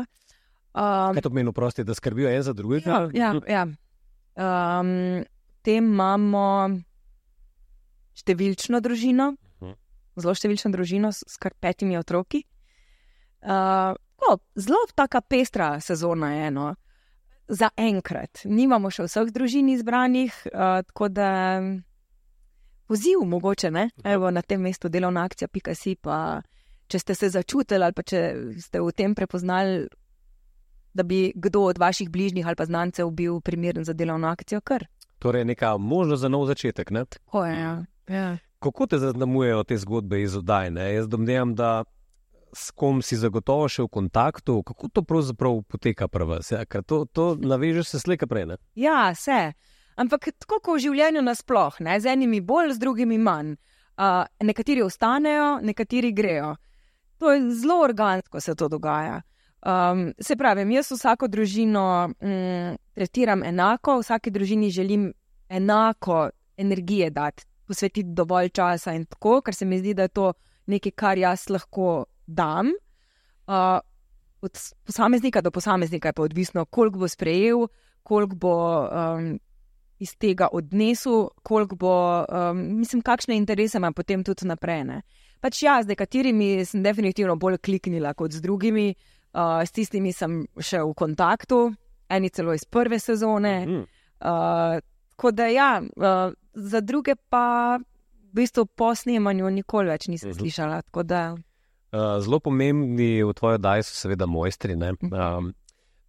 Um, 0.71 1.13
Kaj 1.13 1.21
to 1.21 1.29
pomeni, 1.29 1.49
prosti, 1.51 1.83
da 1.83 1.93
skrbijo 1.93 2.29
en 2.29 2.43
za 2.43 2.53
drugega? 2.53 3.09
ja, 3.13 3.33
ja, 3.33 3.41
ja. 3.49 3.63
Um, 4.37 5.25
potem 5.57 5.83
imamo 5.83 6.45
številčno 8.15 8.79
družino, 8.79 9.33
Mhm. 9.61 9.73
zelo 10.15 10.33
številčno 10.33 10.71
družino 10.71 11.11
s, 11.11 11.23
s 11.27 11.37
kar 11.37 11.53
petimi 11.53 11.97
otroki. 11.97 12.43
Uh, 13.41 13.93
tako, 14.17 14.37
zelo 14.55 14.77
taka 14.95 15.21
pestra 15.21 15.79
sezona 15.79 16.31
je 16.31 16.47
eno. 16.47 16.75
Za 17.49 17.69
enkrat. 17.77 18.41
Nimamo 18.43 18.89
še 18.91 19.05
vseh 19.05 19.29
družin 19.31 19.69
izbranih, 19.69 20.33
uh, 20.51 20.81
tako 20.83 21.07
da 21.07 21.61
poziv 22.87 23.21
mogoče 23.23 23.71
ne. 23.71 23.89
Evo, 24.03 24.31
na 24.31 24.41
tem 24.41 24.61
mestu 24.61 24.89
delovna 24.89 25.23
akcija, 25.23 25.47
pika 25.47 25.75
si 25.75 25.95
pa. 25.95 26.41
Če 26.87 26.99
ste 26.99 27.15
se 27.15 27.29
začutili 27.29 27.83
ali 27.83 27.93
pa 27.93 28.03
če 28.03 28.19
ste 28.63 28.79
v 28.79 28.91
tem 28.95 29.15
prepoznali, 29.15 29.87
da 30.97 31.03
bi 31.03 31.31
kdo 31.35 31.67
od 31.69 31.77
vaših 31.77 32.09
bližnjih 32.09 32.47
ali 32.47 32.55
pa 32.55 32.65
znancev 32.65 33.09
bil 33.11 33.41
primeren 33.41 33.83
za 33.83 33.93
delovno 33.93 34.27
akcijo, 34.27 34.61
kar. 34.61 34.87
Torej, 35.19 35.45
neka 35.45 35.77
možnost 35.77 36.21
za 36.21 36.29
nov 36.29 36.45
začetek. 36.47 36.91
Ne? 36.91 37.05
Tako 37.05 37.45
je. 37.45 37.59
Ja. 37.59 37.73
Ja. 38.07 38.37
Kako 38.59 38.87
te 38.87 38.97
zaznamujejo 38.97 39.63
te 39.63 39.77
zgodbe 39.77 40.21
iz 40.21 40.35
oddaj? 40.35 40.71
Ne? 40.71 40.93
Jaz 40.93 41.07
domnevam, 41.07 41.55
da 41.55 41.83
s 42.53 42.71
kom 42.71 43.01
si 43.01 43.17
zagotovo 43.17 43.67
še 43.69 43.85
v 43.85 43.91
kontaktu, 43.93 44.61
kako 44.65 44.89
to 44.89 45.03
pravzaprav 45.05 45.61
poteka 45.69 46.07
pri 46.07 46.25
vas. 46.29 46.51
Ja? 46.51 46.63
Ker 46.65 46.85
to, 46.85 47.05
to 47.05 47.35
navežeš 47.35 47.93
se 47.93 47.99
slejka 47.99 48.27
prej. 48.27 48.47
Ne? 48.53 48.57
ja, 48.75 49.11
vse. 49.13 49.53
Ampak 49.97 50.29
tako 50.37 50.61
kot 50.61 50.77
v 50.77 50.85
življenju 50.85 51.23
nasploh, 51.25 51.81
ne? 51.81 51.97
z 51.99 52.13
enimi 52.13 52.41
bolj, 52.41 52.75
z 52.77 52.83
drugimi 52.85 53.17
manj. 53.17 53.55
Uh, 53.97 54.29
nekateri 54.45 54.83
ostanejo, 54.85 55.57
nekateri 55.65 56.13
grejo. 56.13 56.53
To 57.17 57.31
je 57.31 57.51
zelo 57.51 57.81
organsko, 57.83 58.39
se 58.39 58.55
to 58.55 58.67
dogaja. 58.67 59.21
Um, 59.65 60.13
se 60.19 60.35
pravi, 60.35 60.73
jaz 60.73 60.91
vsako 60.91 61.27
družino 61.27 62.07
mm, 62.21 62.75
tretiram 62.93 63.43
enako, 63.43 63.99
vsaki 63.99 64.31
družini 64.31 64.69
želim 64.69 65.13
enako 65.49 66.29
energije 66.57 67.09
dati, 67.09 67.45
posvetiti 67.67 68.09
dovolj 68.13 68.49
časa 68.49 68.93
in 68.93 69.05
tako, 69.05 69.41
ker 69.41 69.55
se 69.55 69.65
mi 69.65 69.79
zdi, 69.79 69.93
da 69.93 70.01
je 70.01 70.13
to 70.13 70.33
nekaj, 70.65 70.91
kar 70.91 71.17
jaz 71.17 71.49
lahko 71.49 72.05
dam. 72.27 72.71
Uh, 73.47 73.79
od 74.41 74.59
posameznika 74.85 75.41
do 75.41 75.51
posameznika 75.51 76.09
je 76.09 76.13
pa 76.13 76.21
odvisno, 76.21 76.65
koliko 76.65 76.99
bo 76.99 77.07
sprejel, 77.07 77.67
koliko 78.03 78.35
bo 78.35 78.55
um, 78.87 79.39
iz 79.99 80.15
tega 80.17 80.47
odnesel, 80.51 81.27
koliko 81.43 81.75
bo, 81.75 82.25
um, 82.29 82.57
mislim, 82.79 83.01
kakšne 83.01 83.37
interese 83.37 83.77
ima 83.77 83.91
potem 83.91 84.23
tudi 84.23 84.47
naprej. 84.47 84.83
Ne. 84.83 85.01
Pač 85.39 85.63
ja, 85.63 85.77
z 85.79 85.87
nekaterimi 85.87 86.65
sem 86.65 86.81
definitivno 86.81 87.35
bolj 87.35 87.57
kliknila 87.59 88.13
kot 88.13 88.31
z 88.31 88.41
drugimi, 88.41 88.95
uh, 89.33 89.61
s 89.61 89.71
tistimi 89.71 90.11
sem 90.11 90.47
še 90.57 90.81
v 90.81 90.93
kontaktu, 90.93 91.73
eni 92.09 92.29
celo 92.29 92.53
iz 92.53 92.65
prve 92.65 92.97
sezone. 92.97 93.65
Mm. 93.65 93.83
Uh, 94.19 94.79
tako 95.11 95.31
da 95.31 95.45
ja, 95.45 95.69
uh, 95.81 96.31
za 96.53 96.81
druge 96.81 97.15
pa 97.29 97.77
v 97.77 97.85
bistvu 98.33 98.65
po 98.67 98.95
snemanju 98.95 99.49
nikoli 99.51 99.87
več 99.87 100.07
nisem 100.07 100.29
Mhm. 100.29 100.39
slišala. 100.39 100.81
tako 100.83 101.03
Da, 101.03 101.35
Uh, 101.87 102.19
zelo 102.19 102.39
pomembni 102.39 103.23
v 103.23 103.31
tvoji 103.33 103.55
oddaji 103.55 103.83
so 103.83 103.95
seveda 103.97 104.25
mojstri. 104.25 104.75
ne. 104.75 104.91
Um, 105.01 105.53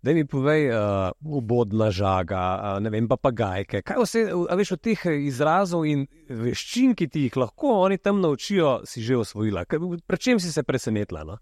Da 0.02 0.12
mi 0.14 0.22
povej, 0.26 0.68
uh, 0.70 1.10
ubodna 1.20 1.90
žaga, 1.90 2.42
uh, 2.76 2.82
ne 2.82 2.90
vem, 2.90 3.08
papagajke. 3.10 3.82
Kaj 3.82 3.98
vse, 3.98 4.20
a 4.30 4.56
veš, 4.58 4.76
od 4.76 4.82
teh 4.86 5.00
izrazov 5.26 5.86
in 5.90 6.04
veščin, 6.30 6.94
ki 6.94 7.08
ti 7.10 7.24
jih 7.26 7.38
lahko 7.42 7.80
oni 7.82 7.98
tam 7.98 8.20
naučijo, 8.22 8.84
si 8.86 9.02
že 9.02 9.18
osvojila? 9.18 9.64
Pred 9.66 10.20
čem 10.22 10.38
si 10.38 10.52
se 10.54 10.62
presenetila? 10.62 11.24
No? 11.26 11.38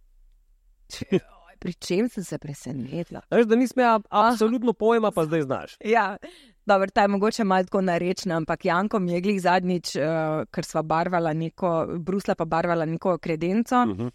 Pri 1.60 1.72
čem 1.72 2.08
sem 2.08 2.24
se 2.24 2.38
presenetila? 2.38 3.22
Veš, 3.30 3.46
da 3.48 3.56
nisem 3.56 3.80
imela 3.80 4.00
absolutno 4.10 4.72
pojma, 4.72 5.10
pa 5.10 5.24
zdaj 5.24 5.42
znaš. 5.42 5.76
Ja, 5.84 6.16
dobro, 6.66 6.88
ta 6.90 7.02
je 7.02 7.08
mogoče 7.08 7.44
malo 7.44 7.64
tako 7.64 7.80
narečna, 7.80 8.36
ampak 8.36 8.64
Janko 8.64 8.98
mi 8.98 9.12
je 9.12 9.20
glih 9.20 9.40
zadnjič, 9.42 9.96
uh, 9.96 10.44
ker 10.52 10.64
sva 10.64 10.82
barvala 10.82 11.32
neko, 11.32 11.98
Brusla 11.98 12.34
pa 12.34 12.44
barvala 12.44 12.84
neko 12.84 13.18
kredenco 13.18 13.76
Uh 13.76 13.96
-huh. 13.96 14.10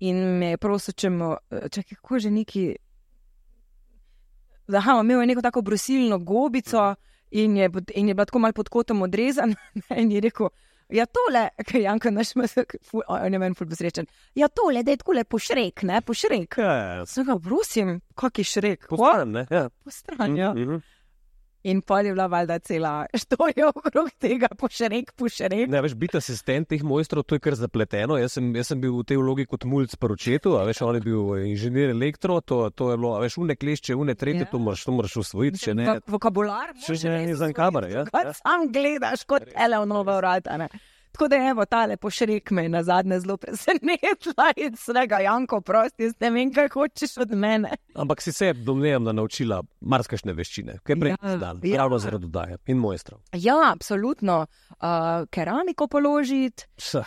in 0.00 0.16
me 0.38 0.46
je 0.46 0.56
prosil, 0.56 0.94
če 0.94 1.10
mu, 1.10 1.36
čakaj, 1.50 1.96
kako 1.96 2.18
že 2.18 2.30
neki. 2.30 2.76
Aha, 4.76 5.00
imel 5.00 5.20
je 5.20 5.26
neko 5.26 5.42
tako 5.42 5.62
brusilno 5.62 6.18
gobico 6.18 6.94
in 7.30 7.56
je, 7.56 7.70
in 7.94 8.08
je 8.08 8.14
bila 8.14 8.24
tako 8.24 8.38
malo 8.38 8.52
pod 8.52 8.68
kotom 8.68 9.02
odrezana. 9.02 9.54
In 9.96 10.12
je 10.12 10.20
rekel, 10.20 10.48
Ja, 10.90 11.04
tole, 11.06 11.48
kaj 11.66 11.82
Janko 11.82 12.10
naš 12.10 12.34
mazak, 12.34 12.74
on 13.06 13.32
je 13.32 13.38
meni 13.38 13.54
ful 13.54 13.68
posrečen. 13.70 14.08
Ja, 14.34 14.48
tole, 14.48 14.82
da 14.82 14.90
je 14.90 14.98
tako 14.98 15.12
lepo 15.12 15.38
šrek, 15.38 15.84
ne, 15.86 16.00
pošrek. 16.02 16.58
Ja, 16.58 17.04
Sem 17.06 17.28
ga, 17.28 17.36
prosim, 17.38 18.00
kak 18.18 18.38
je 18.38 18.44
šrek? 18.44 18.88
Postanem, 18.90 19.30
ne? 19.32 19.44
Ja. 19.50 19.68
Postran, 19.84 20.34
ja. 20.36 20.50
Mhm. 20.54 20.82
In 21.62 21.82
pa 21.82 21.98
je 22.00 22.12
bila 22.12 22.24
valjda 22.26 22.58
cela 22.58 23.06
štorija 23.14 23.68
okrog 23.68 24.08
tega, 24.18 24.48
pošrek, 24.58 25.12
pošrek. 25.12 25.68
Ne, 25.68 25.82
veš, 25.82 25.92
biti 25.94 26.16
asistent 26.16 26.68
teh 26.68 26.80
mojstrov, 26.82 27.22
to 27.22 27.36
je 27.36 27.40
kar 27.40 27.54
zapleteno. 27.54 28.16
Jaz 28.16 28.32
sem, 28.32 28.54
jaz 28.56 28.70
sem 28.72 28.80
bil 28.80 28.94
v 28.96 29.04
tej 29.04 29.18
vlogi 29.20 29.44
kot 29.44 29.66
mulj 29.68 29.90
po 30.00 30.08
očetu, 30.08 30.54
a 30.56 30.64
veš, 30.64 30.80
on 30.82 30.96
je 30.96 31.02
bil 31.04 31.20
inženir 31.44 31.92
elektro, 31.92 32.40
to, 32.40 32.70
to 32.70 32.90
je 32.90 32.96
bilo, 32.96 33.12
a 33.12 33.20
veš, 33.20 33.36
une 33.38 33.56
klešče, 33.56 33.92
une 33.94 34.14
tretje, 34.14 34.40
Ja. 34.40 34.50
to 34.50 34.58
moraš, 34.58 34.84
to 34.84 34.92
moraš 34.92 35.16
usvojiti, 35.16 35.60
če 35.60 35.74
ne. 35.74 35.84
Vok- 35.90 36.08
Vokabular. 36.16 36.72
Če 36.80 36.96
ni 36.96 37.34
za 37.34 37.44
usvojiti, 37.44 37.56
kamere, 37.56 37.92
ja. 37.92 38.06
Ja. 38.08 38.32
sam 38.32 38.72
gledaš, 38.72 39.24
kot 39.28 39.52
eleonova 39.52 40.16
vrata. 40.16 40.56
Ne. 41.10 41.12
Tako 41.12 41.28
da 41.28 41.36
je 41.36 41.50
evo, 41.50 41.64
tale 41.64 41.96
pošrek 41.96 42.50
me 42.50 42.68
na 42.68 42.82
zadnje 42.82 43.20
zelo 43.20 43.36
presenetila 43.36 44.52
in 44.56 44.76
svega, 44.76 45.18
Janko, 45.18 45.60
prosti, 45.60 46.12
ne 46.20 46.30
vem, 46.30 46.52
kaj 46.54 46.68
hočeš 46.68 47.16
od 47.18 47.30
mene. 47.30 47.70
Ampak 47.94 48.22
si 48.22 48.32
se, 48.32 48.52
domnevam, 48.52 49.04
da 49.04 49.12
naučila 49.12 49.62
marsikšne 49.80 50.32
veščine, 50.32 50.78
kaj 50.82 50.96
prej 51.00 51.10
Ja, 51.10 51.16
ja, 51.22 51.38
znala, 51.38 51.60
ja. 51.62 51.76
ravno 51.76 51.98
zaradi 51.98 52.26
dodaje 52.26 52.56
in 52.66 52.78
mojstrov. 52.78 53.20
Ja, 53.32 53.72
absolutno. 53.72 54.46
Uh, 54.70 55.26
keramiko 55.30 55.88
položiti. 55.88 56.66
Uh, 56.94 57.04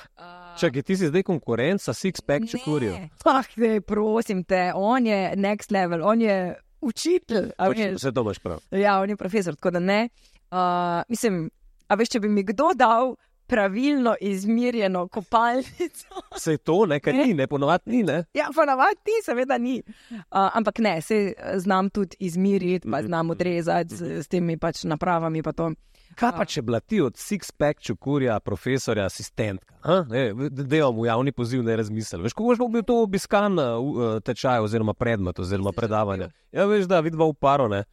Čakaj, 0.59 0.83
ti 0.83 0.97
si 0.97 1.07
zdaj 1.07 1.23
konkurenca, 1.23 1.93
six-pack 1.93 2.49
čekurijo. 2.51 2.97
Ah, 3.25 3.47
dej, 3.55 3.81
prosim 3.81 4.43
te, 4.43 4.71
on 4.75 5.07
je 5.07 5.33
next 5.35 5.71
level, 5.71 6.03
on 6.05 6.21
je 6.21 6.55
učitelj. 6.81 7.51
Vse 7.95 8.11
to 8.11 8.21
imaš 8.21 8.39
prav. 8.39 8.59
Ja, 8.71 8.99
on 9.01 9.09
je 9.09 9.17
profesor, 9.17 9.55
tako 9.55 9.71
da 9.71 9.79
ne. 9.79 10.09
Uh, 10.51 11.01
mislim, 11.09 11.49
a 11.87 11.95
veš, 11.95 12.09
če 12.09 12.19
bi 12.19 12.29
mi 12.29 12.43
kdo 12.43 12.73
dal 12.75 13.15
pravilno 13.53 14.15
izmirjeno 14.21 15.07
kopalnico. 15.07 16.07
Vse 16.37 16.57
to, 16.57 16.85
ne, 16.85 16.99
kaj 16.99 17.13
ni, 17.13 17.33
ne, 17.33 17.47
ponovadi 17.47 17.91
ni, 17.91 18.03
ne. 18.03 18.23
Ja, 18.33 18.47
pa 18.55 18.65
navadi 18.65 18.97
ti, 19.03 19.11
seveda 19.25 19.57
ni. 19.57 19.81
Uh, 20.09 20.17
ampak 20.29 20.79
ne, 20.79 21.01
se 21.01 21.33
znam 21.55 21.89
tudi 21.89 22.17
izmiriti, 22.19 22.89
pa 22.91 23.01
znam 23.03 23.29
odrezati 23.29 23.95
s, 23.95 24.01
s 24.01 24.27
temi 24.27 24.57
pač 24.57 24.83
napravami. 24.83 25.43
Pa 25.43 25.51
to. 25.51 25.71
Kaj 26.15 26.31
pa 26.37 26.45
če 26.45 26.61
bila 26.61 26.79
ti 26.79 27.01
od 27.01 27.17
six-pack 27.17 27.81
čukurja, 27.81 28.39
profesorja, 28.39 29.05
asistentka? 29.05 29.75
je 30.13 30.33
v 30.33 31.05
javni 31.05 31.31
poziv 31.31 31.63
ne 31.63 31.77
razmisel. 31.77 32.21
Veš, 32.21 32.33
kako 32.33 32.55
bo 32.59 32.67
bil 32.67 32.85
to 32.85 32.99
obiskan 33.03 33.59
uh, 33.59 34.19
tečaj 34.25 34.65
oziroma 34.65 34.93
predmet 34.93 35.39
oziroma 35.39 35.73
predavanje? 35.73 36.29
Ja, 36.51 36.65
veš, 36.69 36.85
da 36.89 37.01
vidva 37.05 37.29
v 37.29 37.37
paro, 37.37 37.67
ne. 37.69 37.83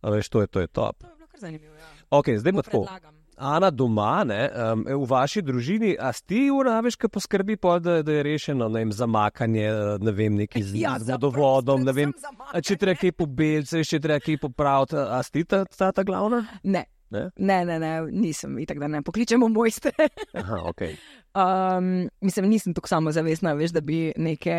A 0.00 0.12
veš, 0.12 0.28
to 0.28 0.40
je, 0.40 0.52
to 0.52 0.60
je 0.60 0.68
top. 0.68 1.00
To 1.00 1.08
je 1.08 1.16
bilo 1.16 1.28
kar 1.28 1.40
zanimivo. 1.40 1.74
Ja. 1.74 1.88
Ok, 2.10 2.36
zdaj 2.36 2.52
pa 2.52 2.62
tako. 2.62 2.84
Predlagam. 2.84 3.21
Ana 3.36 3.70
doma, 3.70 4.24
ne, 4.28 4.40
um, 4.52 4.84
v 4.84 5.06
vaši 5.08 5.42
družini, 5.42 5.94
a 5.98 6.12
ti 6.12 6.44
uraviš, 6.52 6.98
ki 7.00 7.08
poskrbi, 7.10 7.56
pol, 7.56 7.80
da, 7.80 7.98
da 8.04 8.18
je 8.18 8.24
rešeno 8.26 8.68
vem, 8.70 8.92
zamakanje, 8.92 9.64
ne 10.04 10.12
vem, 10.12 10.36
neki 10.44 10.62
z 10.62 10.76
Ja, 10.84 10.98
z 11.00 11.14
vodovodom, 11.14 11.86
ne 11.86 11.94
vem. 11.96 12.12
A 12.52 12.60
če 12.60 12.76
treba 12.80 12.98
kaj 13.00 13.14
pobeliti, 13.16 13.82
če 13.88 14.02
treba 14.04 14.20
kaj 14.22 14.38
popraviti, 14.42 14.98
a 15.00 15.22
ti 15.24 15.46
ta, 15.48 15.64
ta, 15.64 15.90
ta 15.96 16.04
glavna? 16.06 16.44
Ne. 16.62 16.84
Ne? 17.12 17.26
Ne, 17.36 17.58
ne, 17.68 17.76
ne, 17.76 17.90
nisem, 18.08 18.54
itak 18.62 18.78
da 18.80 18.88
ne 18.88 19.02
pokličemo 19.04 19.48
mojstre. 19.52 19.92
Aha, 20.40 20.62
ok. 20.70 20.86
Um, 21.36 21.90
mislim, 22.24 22.48
nisem 22.48 22.72
tako 22.72 22.88
samozavestna, 22.88 23.52
veš, 23.58 23.74
da 23.76 23.82
bi 23.84 24.06
neke 24.16 24.56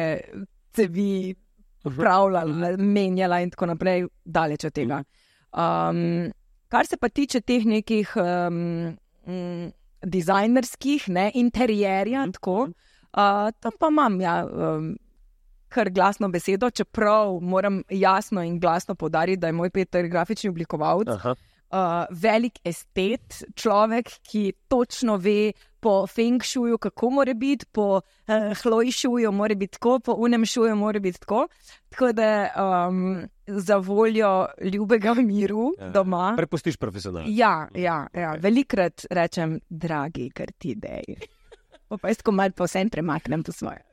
cevi 0.73 1.33
upravljala, 1.83 2.77
menjala 2.77 3.41
in 3.41 3.49
tako 3.53 3.71
naprej, 3.73 4.05
daleč 4.25 4.67
od 4.69 4.73
tega. 4.77 5.01
Um, 5.53 6.29
kar 6.73 6.89
se 6.89 6.97
pa 6.97 7.09
tiče 7.09 7.43
teh 7.45 7.65
nekih 7.69 8.15
um, 8.17 8.95
mm, 9.29 9.69
dizajnerskih, 10.09 11.07
ne, 11.13 11.29
interjerja, 11.37 12.25
tako, 12.33 12.67
uh, 13.13 13.49
tam 13.61 13.77
pa 13.79 13.89
imam 13.93 14.19
ja, 14.21 14.39
um, 14.45 14.93
kar 15.73 15.89
glasno 15.93 16.29
besedo, 16.33 16.69
čeprav 16.69 17.37
moram 17.41 17.81
jasno 17.89 18.43
in 18.45 18.59
glasno 18.61 18.95
povdariti, 18.95 19.41
da 19.41 19.51
je 19.51 19.57
moj 19.57 19.69
Peter 19.73 20.07
grafični 20.09 20.49
oblikovalec 20.49 21.13
Aha. 21.13 21.35
uh, 21.35 21.93
velik 22.09 22.59
estet, 22.65 23.43
človek, 23.55 24.09
ki 24.29 24.43
točno 24.67 25.17
ve 25.17 25.53
po 25.83 26.07
feng 26.07 26.39
shuju, 26.43 26.77
kako 26.77 27.09
mora 27.09 27.33
biti, 27.33 27.65
po 27.71 27.99
uh, 27.99 28.33
hloj 28.63 28.91
shuju 28.91 29.31
mora 29.31 29.55
biti 29.55 29.75
tako, 29.75 29.99
po 29.99 30.15
unem 30.17 30.45
shuju 30.45 30.75
mora 30.75 30.99
biti 30.99 31.19
tako. 31.19 31.47
Tako 31.89 32.11
da 32.11 32.29
um, 32.87 33.27
za 33.47 33.77
voljo 33.77 34.47
ljubega 34.73 35.13
miru 35.13 35.73
Ja. 35.79 35.89
doma. 35.89 36.33
Prepustiš 36.37 36.77
profesionalno. 36.77 37.27
Ja, 37.29 37.67
ja, 37.75 38.07
ja. 38.13 38.35
velikrat 38.39 39.05
rečem, 39.09 39.59
dragi, 39.69 40.29
kar 40.29 40.51
ti 40.57 40.75
dej. 40.75 41.03
Pa 41.89 41.97
pa 42.01 42.07
jaz 42.09 42.17
tako 42.23 42.31
malo 42.31 42.51
pa 42.57 42.65
vsem 42.65 42.89
premaknem 42.89 43.43
to 43.43 43.51
svoje. 43.51 43.83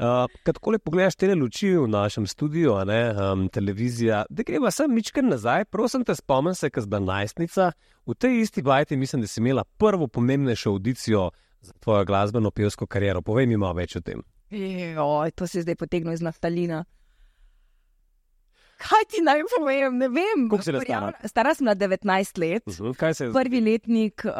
Uh, 0.00 0.24
Kad 0.42 0.54
tako 0.56 0.78
pogledaš 0.84 1.14
te 1.16 1.34
luči 1.34 1.74
v 1.76 1.84
našem 1.88 2.26
studiu, 2.26 2.72
ne, 2.84 3.12
um, 3.12 3.48
televizija, 3.52 4.24
da 4.30 4.42
greva 4.42 4.70
sem 4.70 4.94
mičkar 4.94 5.24
nazaj, 5.24 5.64
prosim 5.68 6.04
te 6.04 6.14
spomni 6.16 6.54
se, 6.56 6.70
ker 6.70 6.82
zdaj 6.82 7.00
najstnica. 7.00 7.72
V 8.06 8.14
tej 8.16 8.40
isti 8.40 8.62
vajti 8.64 8.96
mislim, 8.96 9.20
da 9.20 9.28
si 9.28 9.40
imela 9.40 9.64
prvo 9.64 10.08
pomembnejšo 10.08 10.70
audicijo 10.70 11.30
za 11.60 11.72
tvojo 11.80 12.04
glasbeno 12.04 12.50
pevsko 12.50 12.86
kariero. 12.86 13.20
Povej 13.22 13.46
mi 13.46 13.56
malo 13.60 13.74
več 13.76 13.96
o 13.96 14.00
tem. 14.00 14.22
Joj, 14.50 15.30
to 15.36 15.46
si 15.46 15.60
zdaj 15.62 15.76
potegnil 15.76 16.16
iz 16.16 16.24
naftalina. 16.24 16.84
Kaj 18.80 19.04
ti 19.12 19.20
naj 19.20 19.42
povem? 19.52 19.98
Ne 20.00 20.08
vem. 20.08 20.46
Koliko 20.48 20.64
si 20.64 20.72
bila 20.72 20.84
stara? 20.84 21.28
Stara 21.28 21.52
sem 21.54 21.66
bila 21.68 21.74
19 21.76 22.38
let. 22.40 22.62
Uh 22.66 22.72
-huh. 22.74 22.96
Kaj 22.96 23.14
se 23.14 23.24
je 23.24 23.32
Prvi 23.32 23.60
letnik 23.60 24.24
uh, 24.24 24.32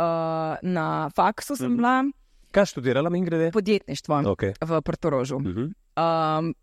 na 0.62 1.10
faksu 1.14 1.56
sem 1.56 1.66
Mhm. 1.66 1.76
bila, 1.76 2.04
Kaj 2.50 2.66
študirala, 2.66 3.10
mi 3.10 3.24
grede? 3.24 3.50
podjetništvo 3.52 4.14
Okay. 4.26 4.54
v 4.60 4.82
Portorožu. 4.82 5.36
Uh 5.36 5.42
-huh. 5.42 5.72
Um, 6.38 6.54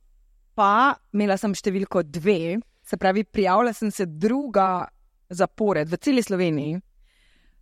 pa 0.56 0.94
imela 1.14 1.38
sem 1.38 1.54
številko 1.54 2.04
dve, 2.04 2.58
se 2.84 2.98
pravi, 2.98 3.24
prijavila 3.24 3.74
sem 3.74 3.92
se 3.92 4.06
druga 4.06 4.88
zapored 5.30 5.90
v 5.90 5.98
celi 5.98 6.24
Sloveniji. 6.24 6.80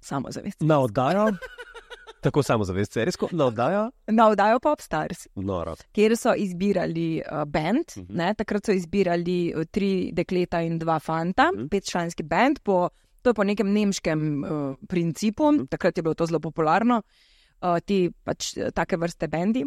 Samo 0.02 0.32
zavest. 0.32 0.62
Na 0.62 0.80
oddajo, 0.80 1.28
tako 2.22 2.44
samo 2.44 2.64
zavest, 2.64 2.94
serijsko, 2.94 3.28
na 3.32 3.46
oddajo, 3.46 3.92
Na 4.08 4.30
oddajo 4.30 4.60
Popstars, 4.60 5.28
noro. 5.36 5.76
kjer 5.92 6.18
so 6.18 6.34
izbirali 6.36 7.22
uh, 7.22 7.44
band. 7.44 7.86
Mhm. 7.98 8.06
Ne, 8.10 8.34
takrat 8.34 8.66
so 8.66 8.72
izbirali 8.72 9.54
uh, 9.56 9.64
tri 9.66 10.12
dekleta 10.14 10.62
in 10.62 10.80
dva 10.80 11.00
fanta, 11.00 11.52
Mhm. 11.54 11.68
petčlanski 11.68 12.24
band. 12.24 12.60
Po, 12.60 12.90
to 13.22 13.30
je 13.30 13.34
po 13.34 13.44
nekem 13.44 13.74
nemškem 13.74 14.44
uh, 14.44 14.50
principu, 14.88 15.52
Mhm. 15.52 15.66
takrat 15.66 15.98
je 15.98 16.04
bilo 16.04 16.14
to 16.14 16.26
zelo 16.26 16.40
popularno, 16.40 16.98
uh, 16.98 17.35
ti 17.86 18.10
pač 18.24 18.56
eh, 18.58 18.72
take 18.76 18.98
vrste 18.98 19.30
bendi. 19.32 19.66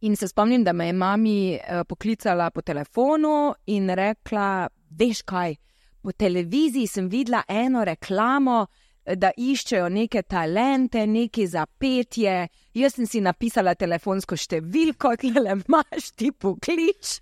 In 0.00 0.16
se 0.16 0.28
spomnim, 0.28 0.64
da 0.64 0.72
me 0.72 0.86
je 0.86 0.92
mami 0.96 1.38
uh, 1.56 1.82
poklicala 1.84 2.50
po 2.50 2.62
telefonu 2.62 3.52
in 3.66 3.90
rekla: 3.90 4.68
Veš 4.96 5.22
kaj, 5.28 5.56
po 6.00 6.12
televiziji 6.12 6.88
sem 6.88 7.08
videla 7.12 7.42
eno 7.48 7.84
reklamo, 7.84 8.62
eh, 9.04 9.16
da 9.16 9.32
iščejo 9.36 9.88
neke 9.92 10.22
talente, 10.22 11.04
neki 11.06 11.46
za 11.46 11.66
petje. 11.66 12.48
Jaz 12.74 12.96
sem 12.96 13.06
si 13.06 13.20
napisala 13.20 13.76
telefonsko 13.76 14.36
številko, 14.36 15.14
ki 15.20 15.34
le 15.36 15.58
imaš, 15.60 16.12
ti 16.16 16.32
poklič. 16.32 17.16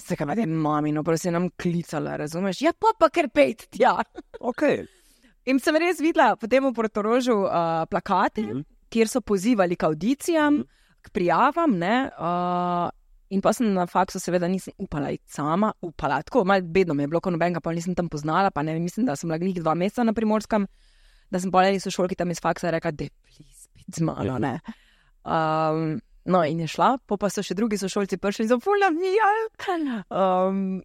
Se 0.00 0.16
kaj, 0.16 0.34
da 0.34 0.42
je 0.42 0.50
mami, 0.50 0.94
no, 0.94 1.02
prosim, 1.06 1.34
nam 1.34 1.50
klicala, 1.58 2.16
razumeš? 2.18 2.62
Ja, 2.62 2.72
pa 2.72 2.94
pa 2.98 3.10
ker 3.10 3.28
pet 3.30 3.68
tja. 3.74 3.98
Okay. 4.40 4.86
In 5.46 5.58
sem 5.58 5.76
res 5.76 6.00
videla 6.00 6.36
potem 6.36 6.62
v 6.64 6.72
Portorožu 6.76 7.44
uh, 7.46 7.86
plakate, 7.90 8.42
Mhm. 8.42 8.64
kjer 8.90 9.08
so 9.08 9.20
pozivali 9.20 9.76
k 9.76 9.86
audicijam, 9.86 10.54
Mhm. 10.54 10.66
k 11.02 11.10
prijavam. 11.10 11.78
Ne, 11.78 12.10
uh, 12.18 12.90
in 13.30 13.40
pa 13.40 13.52
sem 13.52 13.72
na 13.72 13.86
faksu, 13.86 14.18
seveda, 14.20 14.48
nisem 14.48 14.74
upala 14.78 15.10
iti 15.10 15.22
sama, 15.32 15.72
upala. 15.82 16.22
Tako 16.22 16.44
malo 16.44 16.62
bedno 16.62 16.94
mi 16.94 17.02
je 17.04 17.08
bilo, 17.08 17.20
ko 17.20 17.30
nobenega 17.30 17.60
pa 17.60 17.72
nisem 17.72 17.94
tam 17.94 18.08
poznala, 18.08 18.50
pa 18.50 18.62
ne 18.62 18.74
mislim, 18.78 19.06
da 19.06 19.16
sem 19.16 19.28
bila 19.28 19.38
glih 19.38 19.54
dva 19.54 19.74
meseca 19.74 20.02
na 20.04 20.12
primorskem, 20.12 20.66
da 21.30 21.38
sem 21.40 21.50
pa 21.50 21.62
eni 21.64 21.78
sošolki 21.80 22.16
tam 22.16 22.30
iz 22.30 22.40
faksa 22.40 22.70
rekla, 22.70 22.90
da 22.90 23.04
je 23.04 23.10
plis, 23.22 23.68
spet 23.70 23.94
z 23.96 24.00
mano. 24.02 24.38
Ne. 24.38 24.60
Um, 25.24 26.00
no, 26.24 26.42
in 26.44 26.58
je 26.60 26.66
šla, 26.66 26.98
po 27.06 27.16
pa 27.16 27.28
so 27.30 27.40
še 27.42 27.54
drugi 27.54 27.78
sošolci 27.78 28.18
prišli 28.18 28.48
za 28.48 28.58
fulna 28.58 28.90
vijalka. 28.90 30.04
Um, 30.10 30.82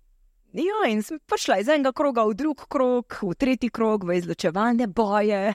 Ja, 0.56 0.88
in 0.88 1.02
sem 1.04 1.20
prišla 1.28 1.60
iz 1.60 1.68
enega 1.68 1.92
kroga 1.92 2.24
v 2.24 2.36
drug 2.40 2.62
krog, 2.72 3.18
v 3.22 3.36
tretji 3.36 3.70
krog, 3.70 4.06
v 4.08 4.16
izločevanje 4.22 4.88
boje. 4.88 5.54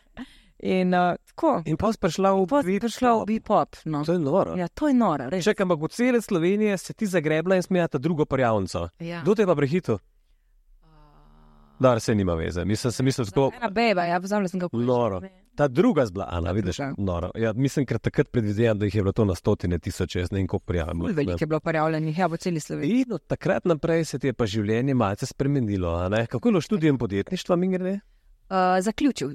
In 0.61 0.93
uh, 0.93 1.17
tako, 1.33 1.63
In 1.65 1.79
pa 1.81 1.89
si 1.89 1.97
prišla 1.97 2.35
v 2.37 2.45
beat 2.45 2.83
prišla 2.85 3.15
v 3.15 3.19
pop. 3.19 3.27
bipop. 3.27 3.77
No. 3.89 4.05
To 4.05 4.13
je 4.13 4.21
noro. 4.21 4.57
Ja, 4.61 4.69
to 4.69 4.91
je 4.93 4.95
noro, 4.95 5.31
res. 5.33 5.45
Če 5.47 5.55
ampak 5.57 5.81
v 5.81 5.89
celi 5.89 6.21
Sloveniji 6.21 6.77
se 6.77 6.93
ti 6.93 7.09
zagrebla 7.09 7.57
in 7.57 7.65
smejata 7.65 7.97
drugo 7.97 8.29
prijavnico. 8.29 8.91
Ja. 9.01 9.23
Kdo 9.25 9.35
te 9.35 9.43
je 9.43 9.49
pa 9.49 9.57
prehitil? 9.57 9.97
Da, 11.81 11.97
se 12.01 12.15
nima 12.15 12.35
veze. 12.37 12.65
Mislim, 12.65 12.93
sem 12.93 13.05
mislil 13.09 13.25
tako. 13.33 13.53
Ena 13.57 13.71
beba, 13.73 14.05
ja, 14.05 14.21
pozabila 14.21 14.49
sem 14.53 14.61
kako. 14.61 14.77
Noro. 14.77 15.23
Ta 15.61 15.69
druga 15.69 16.07
zbla, 16.07 16.25
Ana, 16.31 16.53
vidiš, 16.53 16.77
Druga. 16.77 16.95
noro. 16.99 17.31
Ja, 17.37 17.53
mislim, 17.53 17.85
ker 17.87 17.99
takrat 17.99 18.31
predvidevam, 18.33 18.79
da 18.79 18.87
jih 18.89 18.95
je 18.95 19.03
bilo 19.03 19.13
to 19.13 19.25
na 19.29 19.35
stotine 19.35 19.79
tisoče, 19.79 20.23
jaz 20.23 20.31
ne 20.33 20.39
vem, 20.39 20.47
koliko 20.47 20.65
Ful 20.65 20.67
prijavljenih. 20.67 21.17
Veliko 21.17 21.37
je 21.41 21.47
bilo 21.47 21.61
prijavljenih, 21.61 22.19
ja, 22.19 22.27
v 22.27 22.37
celi 22.37 22.61
Sloveniji. 22.61 23.01
In 23.01 23.13
od 23.13 23.27
takrat 23.27 23.65
naprej 23.65 24.05
se 24.05 24.19
ti 24.19 24.27
je 24.27 24.33
pa 24.33 24.47
življenje 24.47 24.95
malce 24.95 25.27
spremenilo. 25.27 25.91
a 25.95 26.09
ne? 26.09 26.27
Kako 26.27 26.49
je 26.49 26.53
bilo 26.53 26.61
študijem 26.61 26.99
podjetništva, 26.99 27.57
mi 27.57 27.69
gre? 27.69 27.93
Uh, 27.93 28.81
zaključil. 28.81 29.35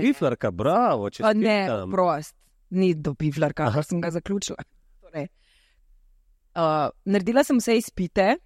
Biflarka, 0.00 0.50
bravo, 0.50 1.10
če 1.10 1.22
Pa 1.22 1.34
ne, 1.36 1.68
prost, 1.90 2.34
ni 2.70 2.94
do 2.94 3.12
bivlarka, 3.12 3.62
Aha. 3.68 3.74
kar 3.74 3.84
sem 3.84 4.00
ga 4.00 4.10
zaključila. 4.10 4.64
Torej, 5.00 5.28
uh, 6.56 6.88
naredila 7.04 7.44
sem 7.44 7.60
vse 7.60 7.76
izpite, 7.76 8.36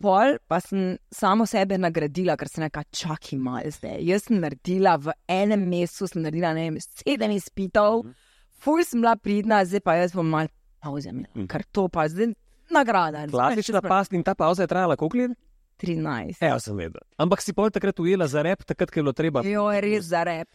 pol 0.00 0.36
pa 0.46 0.60
sem 0.60 0.98
samo 1.10 1.46
sebe 1.46 1.78
nagradila, 1.78 2.36
ker 2.36 2.48
sem 2.48 2.64
rekla, 2.64 2.84
čakaj 2.92 3.38
malo 3.38 3.70
zdaj. 3.70 3.98
Jaz 4.02 4.24
sem 4.24 4.38
naredila 4.38 4.96
v 4.96 5.12
enem 5.26 5.62
mesecu, 5.62 6.06
sem 6.06 6.22
naredila 6.22 6.52
vem, 6.52 6.76
sedem 6.80 7.30
izpitov, 7.32 8.04
Mhm. 8.04 8.14
ful 8.52 8.84
sem 8.84 9.00
bila 9.00 9.16
pridna, 9.16 9.64
zdaj 9.64 9.80
pa 9.80 9.94
jaz 9.94 10.12
bom 10.12 10.26
malo 10.26 10.48
pauze 10.80 11.08
imela, 11.08 11.28
Mhm. 11.34 11.46
ker 11.46 11.62
to 11.66 11.88
pa 11.88 12.08
zdaj 12.08 12.34
nagrada. 12.70 13.26
Klasična 13.26 13.80
past 13.80 14.12
in 14.12 14.22
ta 14.22 14.34
pauza 14.34 14.62
je 14.62 14.68
trajala 14.68 14.96
koliko 14.96 15.18
let? 15.18 15.38
13. 15.78 16.40
Evo, 16.40 16.58
sem 16.58 16.74
vedel. 16.74 17.02
Ampak 17.18 17.42
si 17.42 17.52
pol 17.52 17.68
takrat 17.70 17.98
ujela 17.98 18.26
za 18.26 18.42
rep, 18.42 18.64
takrat, 18.64 18.90
ko 18.90 18.98
je 18.98 19.02
bilo 19.02 19.12
treba. 19.12 19.42
Jo, 19.44 19.68
je 19.70 19.80
res 19.80 20.04
za 20.04 20.24
rep. 20.24 20.48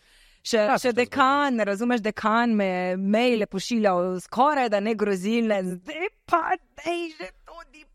Še, 0.44 0.58
Ja, 0.58 0.74
še 0.76 0.90
dekan, 0.92 1.60
razumeš, 1.60 2.02
dekan 2.02 2.56
me 2.56 2.66
je 2.66 2.98
maile 2.98 3.46
pošiljal, 3.46 4.18
skoraj 4.20 4.70
da 4.70 4.80
ne 4.80 4.96
grozilne, 4.96 5.62
zdaj 5.78 6.08
pa 6.26 6.58
dej 6.84 7.14
že 7.14 7.30
to 7.46 7.54
diplomo. 7.70 7.91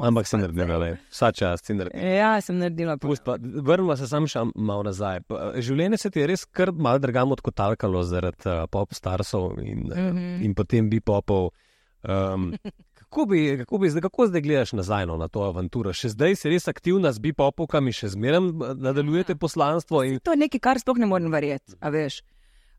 Ampak 0.00 0.26
si 0.26 0.36
naredila, 0.40 0.78
le. 0.80 0.90
vsa 1.12 1.28
čast 1.32 1.66
si 1.68 1.74
naredila. 1.76 2.12
Ja, 2.16 2.32
sem 2.40 2.58
naredila. 2.58 2.96
Pa, 2.96 3.36
vrnimo 3.40 3.96
se 3.96 4.08
sam 4.08 4.26
še 4.30 4.46
malo 4.54 4.86
nazaj. 4.88 5.20
Življenje 5.60 5.98
se 6.00 6.10
ti 6.10 6.22
je 6.22 6.28
res 6.30 6.46
kar 6.48 6.72
malo 6.72 7.02
dragam 7.02 7.34
odkotalkalo 7.36 8.02
zaradi 8.08 8.48
uh, 8.48 8.64
pop 8.72 8.94
starsov 8.96 9.58
in, 9.60 9.90
mm. 9.90 9.92
-hmm. 9.92 10.44
in 10.44 10.54
potem 10.54 10.88
bi 10.90 11.00
popov. 11.00 11.50
Um, 12.02 12.54
kako, 13.00 13.26
bi, 13.26 13.58
kako, 13.58 13.78
bi, 13.78 13.90
zdaj- 13.90 14.02
kako 14.02 14.26
zdaj 14.26 14.40
gledaš 14.40 14.72
nazaj 14.72 15.06
no, 15.06 15.16
na 15.16 15.28
to 15.28 15.42
avanturo? 15.42 15.92
Še 15.92 16.08
zdaj 16.08 16.36
si 16.36 16.48
res 16.48 16.68
aktivna 16.68 17.12
z 17.12 17.18
bipopovkami, 17.18 17.92
še 17.92 18.08
zmeraj 18.08 18.38
eh, 18.38 18.74
nadaljujete 18.76 19.36
poslanstvo. 19.36 20.04
In, 20.04 20.20
To 20.24 20.32
je 20.32 20.40
nekaj, 20.46 20.60
kar 20.60 20.80
sploh 20.80 20.98
ne 20.98 21.06
morem 21.06 21.32
verjeti. 21.32 21.76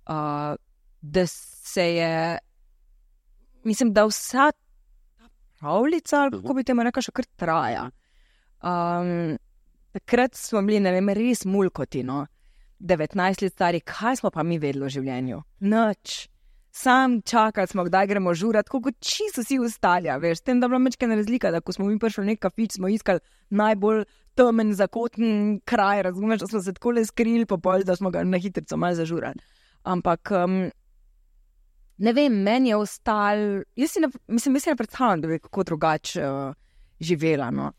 Uh, 0.09 0.55
da 1.01 1.27
se 1.27 1.85
je, 1.95 2.37
mislim, 3.63 3.93
da 3.93 4.05
vsa 4.05 4.51
pravljica, 5.61 6.25
ali 6.25 6.41
kako 6.41 6.57
bi 6.57 6.65
temu 6.67 6.85
rekel, 6.87 7.05
še 7.05 7.13
kar 7.15 7.29
traja. 7.39 7.85
Um, 8.61 9.37
takrat 9.95 10.35
smo 10.37 10.61
bili, 10.65 10.81
ne 10.83 10.93
vem, 10.95 11.13
res 11.17 11.45
mulkoti. 11.45 12.03
No? 12.07 12.25
19 12.81 13.45
let 13.45 13.53
stari, 13.53 13.81
kaj 13.85 14.21
smo 14.21 14.31
pa 14.33 14.43
mi 14.43 14.57
vedeli 14.61 14.85
o 14.85 14.91
življenju? 14.91 15.41
Noč. 15.69 16.25
Sam 16.71 17.19
čakali 17.27 17.67
smo, 17.67 17.83
kdaj 17.83 18.07
gremo 18.07 18.31
žurat, 18.33 18.69
kot 18.71 18.95
čisto 19.03 19.43
vsi 19.43 19.57
ostali. 19.59 20.07
Veš, 20.23 20.39
tem, 20.39 20.61
je 20.61 20.69
bila 20.71 20.79
mečkana 20.79 21.17
razlika, 21.19 21.51
da 21.51 21.59
ko 21.59 21.75
smo 21.75 21.89
mi 21.89 21.99
prišli 21.99 22.23
v 22.23 22.27
nek 22.29 22.39
kafič, 22.45 22.77
smo 22.77 22.87
iskali 22.87 23.19
najbolj 23.51 24.05
temen, 24.39 24.71
zakoten 24.79 25.59
kraj, 25.67 26.05
razumeš, 26.07 26.45
da 26.45 26.47
smo 26.47 26.61
se 26.63 26.73
tako 26.77 26.95
le 26.95 27.03
skrili, 27.05 27.45
pa 27.45 27.59
pol, 27.59 27.83
da 27.83 27.97
smo 27.99 28.09
ga 28.09 28.23
na 28.23 28.39
hitro 28.39 28.79
malo 28.79 28.95
zažurali. 28.95 29.43
Ampak, 29.83 30.31
um, 30.31 30.61
ne 31.97 32.13
vem, 32.13 32.33
meni 32.43 32.71
je 32.71 32.77
ostal, 32.79 33.63
jaz 33.75 33.91
si 33.91 34.01
ne, 34.03 34.09
mislim, 34.27 34.55
jaz 34.55 34.63
si 34.63 34.69
ne 34.69 34.75
predstavljam, 34.79 35.21
da 35.21 35.27
bi 35.27 35.39
kako 35.39 35.63
drugače 35.63 36.27
uh, 36.27 36.53
živela. 36.99 37.51
No. 37.51 37.71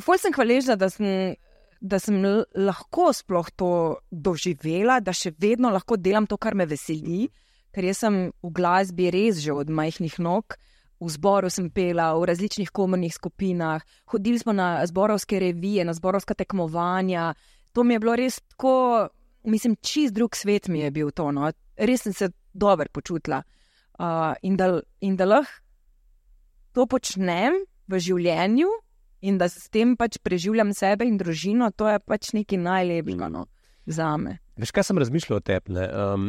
Ful 0.00 0.18
sem 0.20 0.34
hvaležna, 0.34 0.76
da 0.76 0.90
sem, 0.90 1.34
da 1.80 1.98
sem 2.02 2.18
lahko 2.54 3.12
sploh 3.16 3.50
to 3.56 3.72
doživela, 4.10 5.00
da 5.00 5.14
še 5.14 5.32
vedno 5.38 5.72
lahko 5.74 5.96
delam 5.96 6.26
to, 6.26 6.36
kar 6.36 6.56
me 6.58 6.66
veseli, 6.68 7.28
ker 7.74 7.86
jaz 7.88 8.02
sem 8.04 8.18
v 8.42 8.52
glasbi 8.54 9.10
res 9.14 9.42
že 9.44 9.54
od 9.54 9.70
majhnih 9.70 10.18
nog. 10.24 10.58
V 10.98 11.06
zboru 11.14 11.46
sem 11.46 11.68
pela, 11.70 12.10
v 12.18 12.26
različnih 12.26 12.72
komornih 12.74 13.14
skupinah, 13.14 13.84
hodili 14.10 14.40
smo 14.40 14.50
na 14.50 14.82
zborovske 14.82 15.38
revije, 15.38 15.84
na 15.86 15.94
zborovska 15.94 16.34
tekmovanja. 16.34 17.36
To 17.70 17.84
mi 17.86 17.94
je 17.94 18.02
bilo 18.02 18.16
res 18.18 18.40
tako, 18.50 19.06
mislim, 19.46 19.76
čist 19.78 20.16
drug 20.16 20.34
svet 20.34 20.66
mi 20.66 20.82
je 20.82 20.90
bil 20.90 21.12
to. 21.14 21.30
No. 21.30 21.52
Res 21.78 22.02
sem 22.02 22.12
se 22.12 22.32
dobro 22.58 22.90
počutila. 22.92 23.42
Uh, 23.98 24.34
in 24.46 24.56
da, 24.58 24.76
in 25.02 25.16
da 25.18 25.26
lahko 25.26 25.64
to 26.76 26.86
počnem 26.86 27.56
v 27.90 27.98
življenju, 27.98 28.68
in 29.26 29.38
da 29.40 29.48
s 29.50 29.66
tem 29.74 29.96
pač 29.98 30.20
preživljam 30.22 30.70
sebe 30.76 31.06
in 31.08 31.16
družino, 31.18 31.72
to 31.74 31.88
je 31.90 31.98
pač 32.06 32.32
nekaj 32.36 32.60
najlepšega 32.62 33.30
no, 33.34 33.46
za 33.86 34.12
me. 34.20 34.38
veš, 34.60 34.74
kaj 34.74 34.90
sem 34.90 35.00
razmišljal 35.02 35.40
o 35.40 35.42
tebi? 35.42 35.74
Um, 35.74 36.28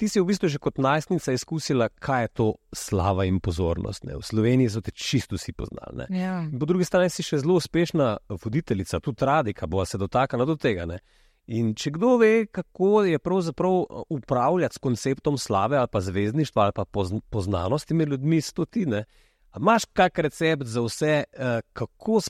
ti 0.00 0.08
si 0.08 0.22
v 0.22 0.28
bistvu 0.30 0.48
že 0.50 0.60
kot 0.62 0.80
najstnica 0.82 1.34
izkusila, 1.36 1.88
kaj 1.88 2.22
je 2.24 2.30
to 2.40 2.46
slava 2.72 3.26
in 3.28 3.40
pozornost. 3.44 4.06
Ne? 4.08 4.16
V 4.18 4.24
Sloveniji 4.24 4.72
so 4.72 4.82
te 4.84 4.94
čisto 4.94 5.36
vsi 5.36 5.52
poznali. 5.52 6.08
Ja. 6.14 6.42
Po 6.48 6.66
drugi 6.66 6.88
strani 6.88 7.12
si 7.12 7.26
še 7.26 7.42
zelo 7.44 7.58
uspešna 7.60 8.16
voditeljica, 8.30 9.00
tudi 9.04 9.24
radika, 9.24 9.68
bo 9.68 9.84
se 9.84 10.00
dotaknila 10.00 10.48
do 10.48 10.56
tega. 10.56 10.88
Ne? 10.88 11.02
In 11.46 11.74
če 11.74 11.90
kdo 11.90 12.16
ve, 12.16 12.46
kako 12.46 13.02
je 13.04 13.18
pravzaprav 13.18 13.84
upravljati 14.08 14.74
s 14.74 14.78
konceptom 14.78 15.38
slave 15.38 15.76
ali 15.76 15.88
pa 15.92 16.00
zvezdništva 16.00 16.62
ali 16.62 16.72
pa 16.74 16.84
pozn 16.84 17.20
poznanosti 17.30 17.94
med 17.94 18.08
ljudmi, 18.08 18.40
sto 18.40 18.64
ti 18.64 18.86
ne. 18.86 19.04
A 19.50 19.58
imaš 19.60 19.84
kak 19.84 20.18
recept 20.18 20.62
za 20.64 20.80
vse, 20.80 21.24
eh, 21.32 21.60
kako 21.72 22.20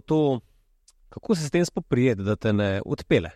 to, 0.00 0.40
kako 1.08 1.34
se 1.34 1.46
s 1.46 1.50
tem 1.50 1.64
spoprijeti, 1.64 2.22
da 2.22 2.36
te 2.36 2.52
ne 2.52 2.80
odpele? 2.86 3.30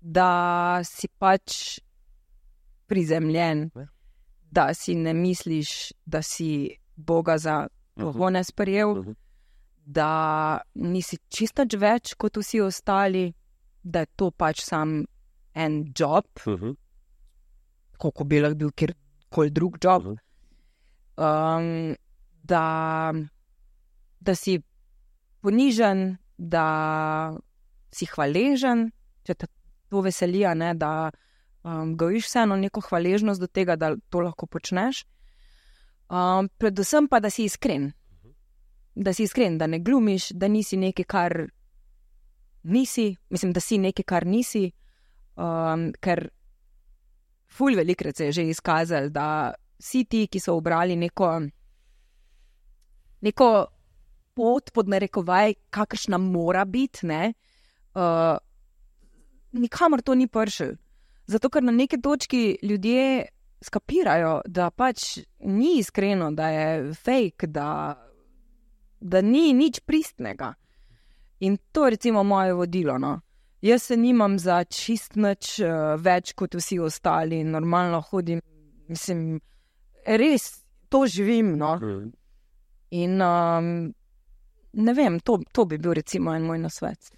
Da 0.00 0.80
si 0.84 1.08
pač 1.08 1.80
prizemljen, 2.86 3.70
Ja. 3.74 3.86
da 4.50 4.74
si 4.74 4.94
ne 4.94 5.14
misliš, 5.14 5.92
da 6.06 6.22
si 6.22 6.76
Boga 6.96 7.38
za 7.38 7.66
toho 7.96 8.30
ne 8.30 8.44
sprejel, 8.44 8.94
Mhm. 8.94 9.10
Da 9.86 10.60
nisi 10.74 11.18
čisto 11.28 11.64
več 11.78 12.14
kot 12.16 12.36
vsi 12.36 12.60
ostali, 12.60 13.32
da 13.82 14.00
je 14.00 14.06
to 14.16 14.30
pač 14.30 14.62
sam 14.64 15.04
en 15.54 15.92
job, 15.98 16.24
Mhm. 16.46 16.72
kot 17.98 18.24
bi 18.26 18.40
lahko 18.40 18.56
bil 18.56 18.70
kjerkoli 18.72 19.50
drug 19.50 19.78
job. 19.82 20.02
Mhm. 20.02 20.16
um, 21.16 21.96
da, 22.42 23.12
da 24.20 24.34
si 24.34 24.58
ponižen, 25.40 26.16
da 26.38 27.36
si 27.92 28.06
hvaležen, 28.06 28.90
če 29.24 29.34
te 29.34 29.46
to 29.90 30.00
veseli, 30.02 30.42
ne, 30.56 30.74
da 30.74 31.10
um, 31.62 31.94
gojiš 31.96 32.26
vseeno 32.26 32.56
neko 32.56 32.80
hvaležnost 32.80 33.40
do 33.40 33.46
tega, 33.46 33.76
da 33.76 33.94
to 34.10 34.20
lahko 34.20 34.46
počneš. 34.46 35.04
Um, 36.10 36.48
predvsem 36.58 37.06
pa, 37.08 37.20
da 37.20 37.30
si 37.30 37.44
iskren. 37.44 37.92
Da 38.94 39.12
si 39.12 39.26
iskren, 39.26 39.58
da 39.58 39.66
ne 39.66 39.78
glumiš, 39.78 40.30
da 40.30 40.48
nisi 40.48 40.76
nekaj, 40.76 41.04
kar 41.04 41.46
nisi, 42.62 43.16
mislim, 43.30 43.52
da 43.52 43.60
si 43.60 43.78
nekaj, 43.78 44.04
kar 44.04 44.26
nisi. 44.26 44.70
Um, 45.34 45.88
ker 46.00 46.28
ful 47.50 47.74
velikrat 47.76 48.16
se 48.16 48.24
je 48.24 48.32
že 48.32 48.44
izkazalo, 48.48 49.08
da 49.08 49.54
vsi 49.78 50.04
ti, 50.04 50.26
ki 50.26 50.40
so 50.40 50.54
obrali 50.56 50.96
neko, 50.96 51.30
neko 53.20 53.50
pot, 54.34 54.70
pod 54.72 54.88
narekovaj, 54.88 55.54
kakršna 55.70 56.18
mora 56.18 56.64
biti, 56.64 57.06
ne, 57.06 57.32
uh, 57.94 58.36
nikamor 59.52 60.02
to 60.02 60.14
ni 60.14 60.28
pršil. 60.28 60.74
Zato, 61.26 61.48
ker 61.48 61.62
na 61.62 61.72
neki 61.72 62.00
točki 62.02 62.58
ljudje 62.62 63.26
skapirajo, 63.64 64.40
da 64.46 64.70
pač 64.70 65.18
ni 65.40 65.78
iskreno, 65.78 66.30
da 66.32 66.48
je 66.48 66.92
fake, 66.94 67.46
da, 67.46 67.96
da 69.04 69.20
ni 69.20 69.52
nič 69.52 69.80
pristnega. 69.84 70.54
In 71.44 71.58
to 71.72 71.84
je 71.84 71.90
recimo 71.90 72.22
moje 72.24 72.54
vodilo. 72.54 72.98
No. 72.98 73.20
Jaz 73.62 73.82
se 73.82 73.96
nimam 73.96 74.38
za 74.38 74.64
čist 74.64 75.16
nič 75.16 75.58
uh, 75.60 75.94
več 76.00 76.32
kot 76.32 76.54
vsi 76.54 76.78
ostali, 76.80 77.42
normalno 77.44 78.00
hodim, 78.00 78.40
mislim, 78.88 79.40
res 80.06 80.64
to 80.88 81.04
živim. 81.06 81.56
No. 81.60 81.76
Mhm. 81.76 82.08
In 82.94 83.22
um, 83.22 83.68
ne 84.72 84.92
vem, 84.94 85.18
to, 85.20 85.40
to 85.52 85.64
bi 85.64 85.78
bil 85.78 85.96
recimo 85.98 86.34
en 86.34 86.44
moj 86.46 86.60
nasvet. 86.62 87.10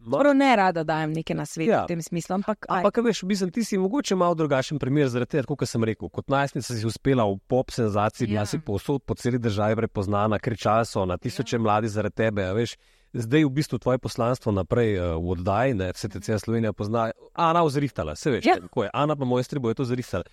Prav 0.00 0.30
ne 0.32 0.56
rada 0.56 0.84
dajem 0.84 1.12
neke 1.12 1.34
nasvete 1.34 1.70
Ja. 1.70 1.82
v 1.82 1.86
tem 1.88 2.02
smislu, 2.02 2.34
ampak, 2.34 2.66
aj, 2.68 2.80
Ampak, 2.80 2.96
veš, 2.98 3.22
mislim, 3.22 3.50
ti 3.50 3.64
si 3.64 3.78
mogoče 3.78 4.14
malo 4.14 4.34
drugačen 4.34 4.78
primer, 4.78 5.08
zaradi 5.08 5.30
tega, 5.32 5.46
kot 5.46 5.66
sem 5.66 5.84
rekel. 5.84 6.08
Kot 6.08 6.28
najstnica 6.28 6.70
si 6.70 6.86
uspela 6.86 7.24
v 7.24 7.38
pop 7.44 7.70
senzaciji, 7.70 8.26
bila 8.26 8.40
Ja. 8.40 8.46
si 8.46 8.58
povsod 8.58 9.02
po 9.02 9.14
celi 9.14 9.38
državi 9.38 9.76
prepoznana, 9.76 10.38
kričali 10.38 10.86
so 10.86 11.04
na 11.04 11.16
tisoče 11.16 11.56
ja. 11.56 11.60
mladi 11.60 11.88
zaradi 11.88 12.14
tebe. 12.14 12.46
Veš, 12.54 12.76
zdaj 13.12 13.44
v 13.44 13.50
bistvu 13.50 13.78
tvoje 13.78 13.98
poslanstvo 13.98 14.52
naprej 14.52 14.96
uh, 14.96 15.16
v 15.16 15.30
oddaji, 15.30 15.74
ne, 15.74 15.90
vse 15.92 16.08
te 16.08 16.20
cela 16.20 16.38
Slovenija 16.38 16.72
pozna. 16.72 17.10
Ana 17.34 17.62
vzrihtala, 17.62 18.14
se 18.14 18.30
veš, 18.30 18.46
Ja. 18.46 18.56
kako 18.60 18.84
je. 18.84 18.90
Ana 18.94 19.16
pa 19.16 19.24
mojstri 19.24 19.58
bo 19.58 19.68
je 19.68 19.74
to 19.74 19.84
zrihtala. 19.84 20.24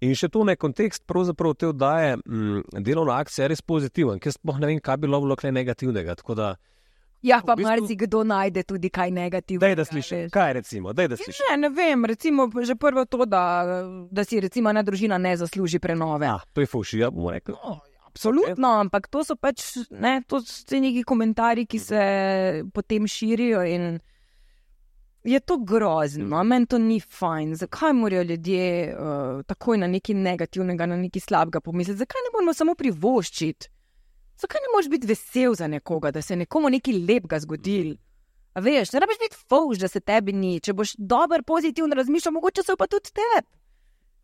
In 0.00 0.14
še 0.14 0.26
to 0.28 0.42
ne 0.42 0.56
kontekst, 0.56 1.04
pravzaprav 1.06 1.54
te 1.54 1.68
oddaje, 1.68 2.16
m, 2.26 2.62
delovna 2.74 3.20
akcija 3.20 3.44
je 3.44 3.48
res 3.48 3.60
pozitiven, 3.62 4.18
ker 4.18 4.32
sploh 4.32 4.58
ne 4.58 4.66
vem, 4.66 4.80
kaj 4.80 4.96
bi 4.96 5.06
bilo 5.06 5.20
bilo 5.20 5.36
kaj 5.36 5.52
negativnega. 5.52 6.16
Tako 6.18 6.34
da, 6.34 6.48
ja, 7.22 7.40
pa 7.46 7.54
v 7.54 7.62
bistvu- 7.62 7.68
marsikdo 7.68 8.24
najde 8.24 8.62
tudi 8.62 8.90
kaj 8.90 9.10
negativnega. 9.10 9.66
daj 9.66 9.74
da 9.76 9.84
slišim, 9.84 10.18
veš. 10.18 10.30
kaj 10.34 10.52
recimo, 10.52 10.92
daj 10.92 11.08
da 11.08 11.16
slišim. 11.16 11.46
Ne, 11.50 11.56
ne 11.56 11.68
vem, 11.68 12.04
recimo 12.04 12.50
že 12.62 12.74
prvo 12.74 13.04
to, 13.04 13.24
da, 13.24 13.42
da 14.10 14.24
si 14.24 14.40
recimo 14.40 14.70
ena 14.70 14.82
družina 14.82 15.18
ne 15.18 15.36
zasluži 15.36 15.78
prenove. 15.78 16.26
Ja, 16.26 16.38
to 16.52 16.60
je 16.60 16.66
fuši, 16.66 16.98
ja 16.98 17.10
bomo 17.10 17.30
rekli. 17.30 17.54
Absolutno, 18.12 18.68
ampak 18.68 19.08
to 19.08 19.24
so 19.24 19.36
pač 19.40 19.62
ne, 19.90 20.22
to 20.28 20.40
so 20.44 20.76
neki 20.76 21.02
komentarji, 21.02 21.66
ki 21.66 21.78
se 21.78 22.00
potem 22.74 23.06
širijo. 23.08 23.62
In 23.64 24.00
je 25.24 25.40
to 25.40 25.56
grozno, 25.58 26.42
meni 26.44 26.66
to 26.66 26.78
ni 26.78 27.00
fajn. 27.00 27.54
Zakaj 27.56 27.92
morajo 27.92 28.22
ljudje 28.22 28.96
uh, 28.96 29.42
takoj 29.46 29.78
na 29.78 29.86
nekaj 29.86 30.14
negativnega, 30.14 30.86
na 30.86 30.96
nekaj 30.96 31.20
slabega 31.20 31.60
pomisliti? 31.60 31.98
Zakaj 31.98 32.26
ne 32.26 32.32
moramo 32.34 32.54
samo 32.54 32.74
privoščiti? 32.74 33.70
Zakaj 34.42 34.60
ne 34.64 34.70
moreš 34.74 34.88
biti 34.90 35.06
vesel 35.06 35.54
za 35.54 35.68
nekoga, 35.70 36.10
da 36.10 36.22
se 36.22 36.34
je 36.34 36.42
nekomu 36.42 36.70
nekaj 36.70 36.94
lepega 37.08 37.38
zgodil? 37.38 37.94
A 38.54 38.60
veš, 38.60 38.92
ne 38.92 39.00
rabiš 39.00 39.18
biti 39.20 39.36
fauš, 39.48 39.78
da 39.78 39.88
se 39.88 40.00
tebi 40.00 40.32
ni. 40.32 40.56
Če 40.60 40.74
boš 40.76 40.96
dober, 40.98 41.44
pozitivno 41.46 41.94
razmišljal, 41.94 42.34
mogoče 42.36 42.64
se 42.66 42.76
pa 42.78 42.88
tudi 42.90 43.14
tebi. 43.14 43.46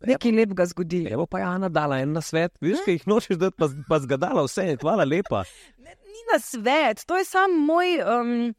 Nekaj 0.06 0.32
lepega 0.32 0.66
zgodi. 0.66 1.04
Evo 1.10 1.26
pa 1.26 1.40
Jana 1.42 1.68
dala 1.68 1.98
en 2.02 2.12
na 2.12 2.22
svet, 2.22 2.58
vidiš, 2.60 2.84
kaj 2.84 2.94
jih 2.94 3.06
nočeš, 3.10 3.38
da 3.38 3.50
pa, 3.50 3.70
pa 3.88 3.98
zgadala 4.02 4.44
vse, 4.46 4.76
hvala 4.82 5.06
lepa. 5.06 5.44
Ni 6.12 6.24
na 6.32 6.38
svet, 6.42 7.04
to 7.06 7.16
je 7.18 7.24
samo 7.24 7.58
moj. 7.66 7.98
Um, 8.02 8.54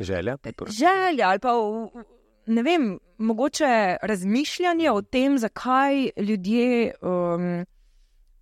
Želja. 0.00 0.36
želja 0.66 1.28
ali 1.28 1.38
pa 1.38 1.52
ne 2.46 2.62
vem, 2.62 2.98
mogoče 3.18 3.96
razmišljanje 4.02 4.90
o 4.90 5.02
tem, 5.02 5.38
zakaj 5.38 6.10
ljudje. 6.16 6.94
Um, 7.00 7.64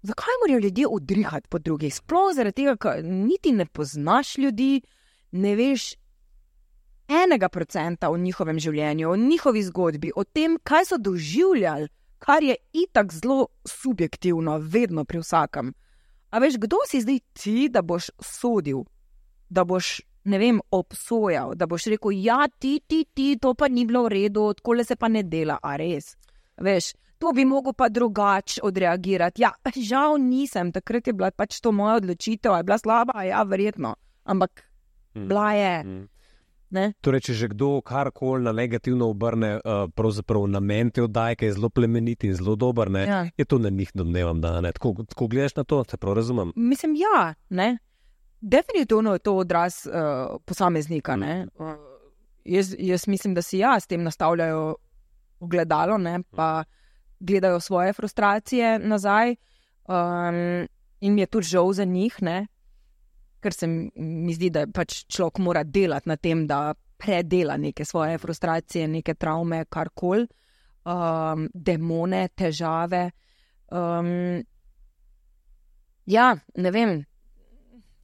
Zakaj 0.02 0.34
morajo 0.42 0.60
ljudje 0.64 0.86
odrihati 0.90 1.48
po 1.48 1.58
drugih? 1.58 1.94
Sploh 1.94 2.32
zaradi 2.34 2.62
tega, 2.62 2.76
ker 2.76 3.04
niti 3.04 3.52
ne 3.52 3.66
poznaš 3.66 4.38
ljudi, 4.38 4.82
ne 5.32 5.54
veš 5.56 5.94
enega 7.08 7.48
procenta 7.48 8.10
o 8.10 8.16
njihovem 8.16 8.58
življenju, 8.58 9.10
o 9.10 9.16
njihovi 9.16 9.62
zgodbi, 9.62 10.12
o 10.16 10.24
tem, 10.24 10.58
kaj 10.64 10.88
so 10.90 10.98
doživljali, 10.98 11.88
kar 12.18 12.42
je 12.42 12.56
itak 12.72 13.12
zelo 13.12 13.46
subjektivno, 13.68 14.58
vedno 14.58 15.04
pri 15.04 15.22
vsakem. 15.22 15.72
A 16.30 16.38
veš, 16.38 16.56
kdo 16.58 16.80
si 16.88 17.02
zdaj 17.02 17.18
ti, 17.32 17.68
da 17.68 17.82
boš 17.82 18.10
sodil, 18.18 18.84
da 19.50 19.64
boš 19.64 20.00
ne 20.24 20.38
vem, 20.38 20.60
obsojal, 20.70 21.54
da 21.54 21.66
boš 21.66 21.90
rekel, 21.92 22.14
ja, 22.24 22.46
ti, 22.58 22.80
ti, 22.86 23.04
ti, 23.14 23.36
to 23.38 23.54
pa 23.54 23.68
ni 23.68 23.86
bilo 23.86 24.04
v 24.06 24.14
redu, 24.16 24.52
tako 24.54 24.78
se 24.84 24.96
pa 24.96 25.08
ne 25.08 25.22
dela, 25.22 25.58
a 25.62 25.76
res. 25.76 26.16
Veš, 26.56 26.94
to 27.22 27.30
bi 27.32 27.44
mogel 27.46 27.72
pa 27.72 27.86
drugače 27.88 28.60
odreagirati. 28.66 29.42
Ja, 29.42 29.52
žal 29.78 30.18
nisem, 30.18 30.72
takrat 30.74 31.06
je 31.06 31.12
bila 31.14 31.30
pač 31.30 31.60
to 31.62 31.70
moja 31.72 32.00
odločitev, 32.00 32.56
je 32.58 32.66
bila 32.66 32.78
slaba, 32.78 33.22
ja, 33.22 33.42
verjetno. 33.46 33.94
Ampak 34.24 34.64
Mm. 35.14 35.28
bila 35.28 35.52
je. 35.52 35.84
Mm. 35.84 36.08
Ne? 36.70 36.92
Torej, 37.04 37.20
če 37.20 37.32
že 37.36 37.48
kdo 37.52 37.82
karkoli 37.84 38.46
na 38.46 38.52
negativno 38.52 39.10
obrne, 39.12 39.60
uh, 39.60 39.90
pravzaprav 39.92 40.46
namen 40.48 40.88
te 40.90 41.02
oddaje, 41.04 41.36
ki 41.36 41.44
je 41.44 41.52
zelo 41.52 41.68
plemenit 41.68 42.24
in 42.24 42.32
zelo 42.34 42.54
dober, 42.56 42.88
ne, 42.90 43.02
Ja. 43.06 43.18
je 43.36 43.44
to 43.44 43.58
na 43.58 43.68
njih 43.68 43.90
domnevam, 43.94 44.40
da 44.40 44.60
ne. 44.60 44.72
Tako, 44.72 45.04
tako 45.04 45.28
gledaš 45.28 45.56
na 45.56 45.64
to, 45.64 45.82
te 45.84 45.96
prav 45.96 46.14
razumem. 46.16 46.52
Mislim, 46.56 46.96
ja, 46.96 47.34
ne. 47.50 47.78
Definitivno 48.40 49.12
je 49.12 49.18
to 49.18 49.36
odraz 49.36 49.84
uh, 49.86 50.40
posameznika. 50.44 51.16
ne. 51.16 51.46
Uh, 51.54 51.76
jaz, 52.44 52.74
jaz 52.78 53.04
mislim, 53.06 53.34
da 53.34 53.42
si 53.42 53.58
ja 53.58 53.76
s 53.80 53.86
tem 53.86 54.02
nastavljajo 54.02 54.74
ogledalo, 55.40 55.98
ne, 55.98 56.22
pa 56.30 56.64
gledajo 57.22 57.60
svoje 57.60 57.92
frustracije 57.92 58.78
nazaj. 58.78 59.36
Um, 59.88 60.66
in 61.00 61.14
mi 61.14 61.22
je 61.22 61.26
tudi 61.26 61.46
žal 61.46 61.72
za 61.72 61.84
njih, 61.84 62.16
ne, 62.22 62.46
ker 63.42 63.52
se 63.52 63.66
mi 63.96 64.34
zdi, 64.34 64.50
da 64.54 64.66
pač 64.70 65.02
človek 65.10 65.40
mora 65.42 65.64
delati 65.64 66.08
na 66.08 66.16
tem, 66.16 66.46
da 66.46 66.74
predela 67.02 67.56
neke 67.58 67.84
svoje 67.84 68.18
frustracije, 68.18 68.86
neke 68.88 69.14
travme, 69.14 69.64
karkoli, 69.64 70.28
um, 70.86 71.48
demone, 71.54 72.28
težave. 72.38 73.08
Um, 73.72 74.42
ja, 76.06 76.36
ne 76.54 76.70
vem. 76.70 77.00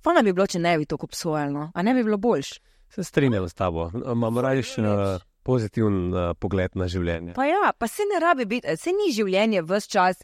Fajn 0.03 0.25
bi 0.25 0.33
bilo, 0.33 0.47
če 0.47 0.59
ne 0.63 0.75
bi 0.79 0.87
tako 0.91 1.07
obsojalo, 1.07 1.71
a 1.75 1.87
ne 1.87 1.95
bi 1.95 2.03
bilo 2.07 2.19
boljš. 2.19 2.57
Se 2.91 3.05
strinjam 3.05 3.49
s 3.49 3.55
tabo. 3.55 3.91
Imam 4.13 4.39
rajš 4.39 4.79
uh, 4.79 5.23
pozitiven 5.49 6.11
uh, 6.13 6.33
pogled 6.37 6.77
na 6.77 6.89
življenje. 6.91 7.37
Pa 7.39 7.47
ja, 7.49 7.73
pa 7.73 7.89
se 7.89 8.05
ne 8.09 8.21
rabi 8.21 8.45
biti, 8.49 8.77
se 8.77 8.93
ni 8.93 9.09
življenje 9.17 9.65
vse 9.65 9.89
čas. 9.95 10.21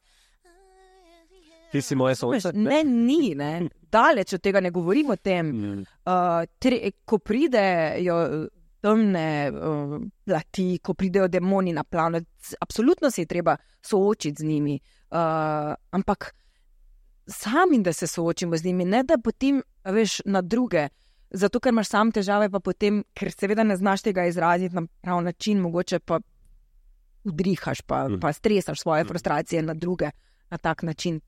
Ti 1.72 1.82
si 1.82 1.96
moje 1.98 2.18
sonce. 2.20 2.52
Ne, 2.54 2.84
ni, 2.86 3.32
ne. 3.34 3.70
Daleč 3.90 4.36
od 4.36 4.42
tega 4.44 4.60
ne 4.62 4.70
govorim 4.74 5.10
o 5.10 5.16
tem. 5.16 5.48
Mm. 5.48 5.80
Uh, 6.06 6.44
tre, 6.62 6.92
ko 7.08 7.18
pridejo 7.18 8.18
temne 8.84 9.26
uh, 9.50 9.96
plati, 10.28 10.68
ko 10.84 10.94
pridejo 10.94 11.26
demoni 11.32 11.72
na 11.74 11.82
plan, 11.88 12.20
absolutno 12.60 13.10
se 13.10 13.24
je 13.24 13.30
treba 13.32 13.56
soočiti 13.82 14.44
z 14.44 14.46
njimi. 14.46 14.76
Uh, 15.10 15.72
ampak 15.96 16.30
sami, 17.26 17.80
da 17.82 17.92
se 17.92 18.06
soočimo 18.06 18.56
z 18.56 18.68
njimi, 18.68 18.84
ne 18.84 19.02
da 19.02 19.18
potem, 19.18 19.62
veš, 19.84 20.20
na 20.24 20.42
druge. 20.42 20.88
Zato, 21.34 21.58
ker 21.58 21.70
imaš 21.70 21.88
sam 21.88 22.12
težave, 22.12 22.46
pa 22.48 22.60
potem, 22.60 23.02
ker 23.12 23.32
seveda 23.32 23.64
ne 23.64 23.76
znaš 23.76 24.02
tega 24.02 24.26
izraziti 24.26 24.74
na 24.74 24.84
prav 25.00 25.22
način, 25.22 25.58
mogoče 25.58 25.98
pa 26.00 26.20
udrihaš, 27.24 27.80
pa, 27.80 28.04
Mhm. 28.04 28.20
pa 28.20 28.32
stresaš 28.32 28.80
svoje 28.80 29.02
Mhm. 29.02 29.08
frustracije 29.08 29.62
na 29.62 29.74
druge 29.74 30.10
na 30.50 30.58
tak 30.58 30.82
način. 30.82 31.20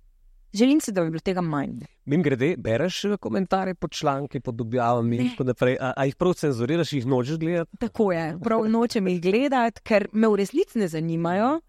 Želim 0.55 0.81
si, 0.81 0.92
da 0.92 1.03
bi 1.03 1.11
bilo 1.11 1.21
tega 1.21 1.40
manj. 1.42 1.81
Mim 2.05 2.23
grede, 2.23 2.55
bereš 2.59 3.05
eh, 3.05 3.16
komentarje 3.16 3.75
pod 3.75 3.90
članki, 3.90 4.40
pod 4.40 4.61
objavami 4.61 5.16
in 5.16 5.31
tako 5.31 5.45
naprej. 5.45 5.77
A, 5.81 5.92
a 5.97 6.05
jih 6.05 6.16
prav 6.16 6.33
cenzuriraš, 6.35 6.92
jih 6.92 7.07
nočeš 7.07 7.37
gledati? 7.37 7.77
Tako 7.77 8.12
je, 8.12 8.38
prav 8.40 8.64
nočem 8.64 9.09
jih 9.09 9.21
gledati, 9.23 9.81
ker 9.83 10.09
me 10.12 10.29
v 10.29 10.37
resnici 10.37 10.79
ne 10.79 10.88
zanimajo. 10.88 11.61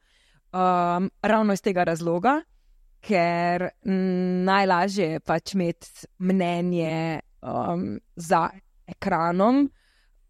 Um, 0.48 1.10
ravno 1.22 1.54
iz 1.54 1.62
tega 1.62 1.84
razloga, 1.84 2.42
ker 3.02 3.70
mm, 3.86 3.92
najlažje 4.44 5.06
je 5.08 5.20
pač 5.20 5.54
imeti 5.54 5.88
mnenje 6.20 7.20
um, 7.42 8.00
za 8.16 8.50
ekranom 8.88 9.68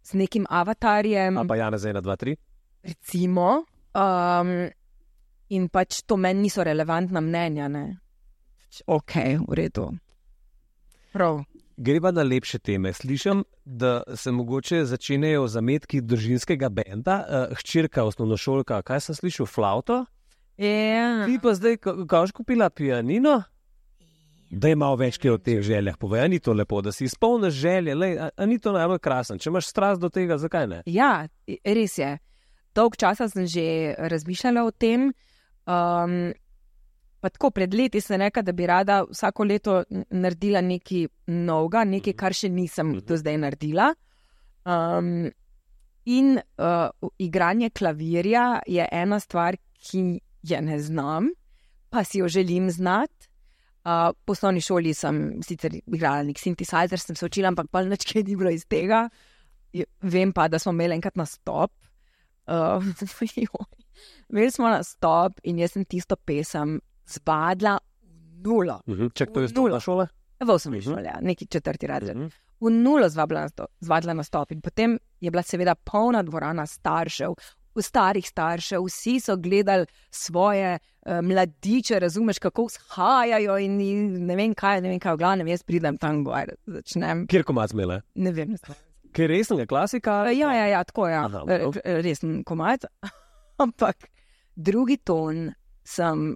z 0.08 0.14
nekim 0.14 0.46
avatarjem, 0.50 1.38
A 1.38 1.44
pa 1.48 1.56
Jana 1.56 1.78
za 1.78 1.90
1, 1.90 2.02
2, 2.02 2.16
3. 2.16 2.36
recimo, 2.84 3.66
um, 3.94 4.70
in 5.50 5.68
pač 5.70 6.02
to 6.08 6.18
meni 6.18 6.48
niso 6.48 6.64
relevantna 6.64 7.22
mnenja. 7.22 7.68
Ne? 7.68 8.00
Ok, 8.88 9.16
v 9.48 9.54
redu. 9.54 9.92
Prav. 11.12 11.44
Greva 11.78 12.12
na 12.12 12.24
lepše 12.24 12.60
teme. 12.60 12.94
Slišim, 12.94 13.44
da 13.66 14.02
se 14.16 14.32
mogoče 14.32 14.86
začenjajo 14.86 15.48
zametki 15.48 16.02
družinskega 16.02 16.70
benda, 16.70 17.18
uh, 17.22 17.58
hčerka 17.60 18.04
osnovnošolka. 18.04 18.82
Kaj 18.82 19.02
sem 19.02 19.16
slišal, 19.16 19.46
flauto? 19.46 20.06
Ja. 20.58 21.26
Ti 21.28 21.38
pa 21.44 21.54
zdaj, 21.54 21.78
ko 21.84 21.94
boš 22.08 22.32
kupila 22.34 22.70
pianino? 22.70 23.44
Da 24.50 24.68
je 24.68 24.76
malo 24.76 24.96
več 24.96 25.18
kaj 25.18 25.32
o 25.32 25.38
teh 25.38 25.60
željah. 25.62 25.98
Povej, 26.00 26.22
a 26.24 26.28
ni 26.28 26.40
to 26.40 26.54
lepo, 26.54 26.82
da 26.82 26.92
si 26.92 27.04
izpolniš 27.06 27.54
želje, 27.54 27.96
lej, 27.96 28.18
a, 28.20 28.30
a 28.38 28.46
ni 28.46 28.60
to 28.60 28.72
najbolj 28.72 29.00
krasno. 29.00 29.38
Če 29.38 29.50
imaš 29.50 29.68
strast 29.68 30.02
do 30.02 30.10
tega, 30.10 30.38
zakaj 30.38 30.68
ne? 30.68 30.82
Ja, 30.86 31.28
res 31.66 31.98
je. 31.98 32.14
Dolg 32.76 32.96
časa 32.96 33.28
sem 33.30 33.46
že 33.46 33.66
razmišljala 33.98 34.64
o 34.64 34.72
tem. 34.72 35.10
Um, 35.68 36.32
pa 37.20 37.30
tako 37.30 37.50
pred 37.52 37.74
leti 37.74 38.00
sem 38.02 38.22
rekla, 38.22 38.42
da 38.42 38.54
bi 38.54 38.68
rada 38.70 39.02
vsako 39.10 39.44
leto 39.44 39.84
naredila 40.10 40.62
nekaj 40.62 41.08
novega, 41.28 41.84
nekaj, 41.84 42.14
kar 42.14 42.34
še 42.34 42.50
nisem 42.50 42.94
Mhm. 42.94 43.06
do 43.06 43.18
zdaj 43.18 43.38
naredila. 43.38 43.90
Um, 44.66 45.32
in 46.06 46.38
uh, 46.40 46.90
igranje 47.20 47.70
klavirja 47.70 48.62
je 48.68 48.88
ena 48.92 49.20
stvar, 49.20 49.58
ki 49.84 50.22
je 50.44 50.62
ne 50.62 50.80
znam, 50.80 51.28
pa 51.90 52.04
si 52.04 52.20
jo 52.20 52.28
želim 52.28 52.70
znati. 52.72 53.27
Uh, 53.88 54.12
po 54.26 54.34
osnovni 54.36 54.60
šoli 54.62 54.92
sem 54.94 55.38
sicer 55.48 55.72
igrala 55.80 56.26
nek 56.28 56.40
sintetizer, 56.42 57.00
sem 57.00 57.16
se 57.16 57.26
učila, 57.26 57.54
ampak 57.54 57.70
pa 57.72 57.86
nič 57.88 58.04
kaj 58.10 58.26
ni 58.28 58.36
bilo 58.36 58.52
iz 58.52 58.66
tega. 58.68 59.06
Vem 60.04 60.34
pa, 60.36 60.50
da 60.52 60.60
smo 60.60 60.74
imeli 60.76 60.98
enkrat 60.98 61.16
na 61.16 61.24
stop. 61.26 61.72
Uh, 62.48 62.84
imeli 64.30 64.52
smo 64.52 64.68
na 64.70 64.84
stop 64.84 65.40
in 65.44 65.60
jaz 65.60 65.72
sem 65.78 65.86
tisto 65.86 66.16
pesem 66.20 66.82
zbadla 67.08 67.78
v 68.04 68.44
nulo. 68.44 68.82
Mhm. 68.88 69.14
Če 69.16 69.30
to 69.32 69.46
je 69.46 69.54
Nula. 69.56 69.80
šola? 69.80 70.08
V 70.40 70.50
osnovni 70.52 70.80
Mhm. 70.80 70.90
šoli, 70.90 71.06
ja, 71.06 71.18
neki 71.22 71.48
četrti 71.48 71.88
razred. 71.88 72.18
Mhm. 72.18 72.28
V 72.60 72.70
nulo 72.74 73.08
zvabila 73.10 73.48
zvadila 73.80 74.14
na 74.14 74.24
stop. 74.24 74.52
In 74.52 74.62
potem 74.62 75.00
je 75.22 75.32
bila 75.32 75.44
seveda 75.44 75.76
polna 75.76 76.24
dvorana 76.24 76.66
staršev, 76.66 77.36
starih 77.82 78.26
staršev, 78.26 78.84
vsi 78.84 79.20
so 79.20 79.36
gledali 79.38 79.86
svoje 80.10 80.76
uh, 80.76 81.20
mladiče, 81.22 82.00
razumeš, 82.00 82.40
kako 82.40 82.68
shajajo 82.70 83.58
in, 83.58 83.80
in 83.82 84.00
ne 84.26 84.36
vem 84.36 84.54
kaj, 84.54 84.82
ne 84.82 84.90
vem 84.90 85.00
kaj, 85.00 85.14
v 85.14 85.18
glavnem 85.18 85.48
jaz 85.48 85.64
pridem 85.64 85.98
tam 85.98 86.24
gor, 86.24 86.52
začnem, 86.68 87.26
Kjer 87.28 87.44
komat 87.44 87.70
zmele? 87.70 88.02
ne 88.16 88.32
vem. 88.32 88.50
ne 88.50 88.58
znam. 88.58 88.78
Ker 89.14 89.30
resnega 89.30 89.66
klasika? 89.66 90.28
Ja, 90.30 90.52
ja, 90.54 90.66
ja, 90.68 90.84
tako 90.84 91.08
je. 91.08 91.14
Ja. 91.14 91.26
Aha, 91.26 91.42
ok. 91.42 91.50
re- 91.78 92.02
Resen 92.02 92.44
komat. 92.44 92.86
Ampak 93.64 94.10
drugi 94.56 94.98
ton 94.98 95.52
sem. 95.84 96.36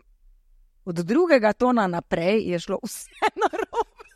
Od 0.85 0.95
drugega 0.97 1.53
tona 1.53 1.83
naprej 1.87 2.41
je 2.47 2.59
šlo 2.59 2.79
vse 2.81 3.09
narobe. 3.41 4.15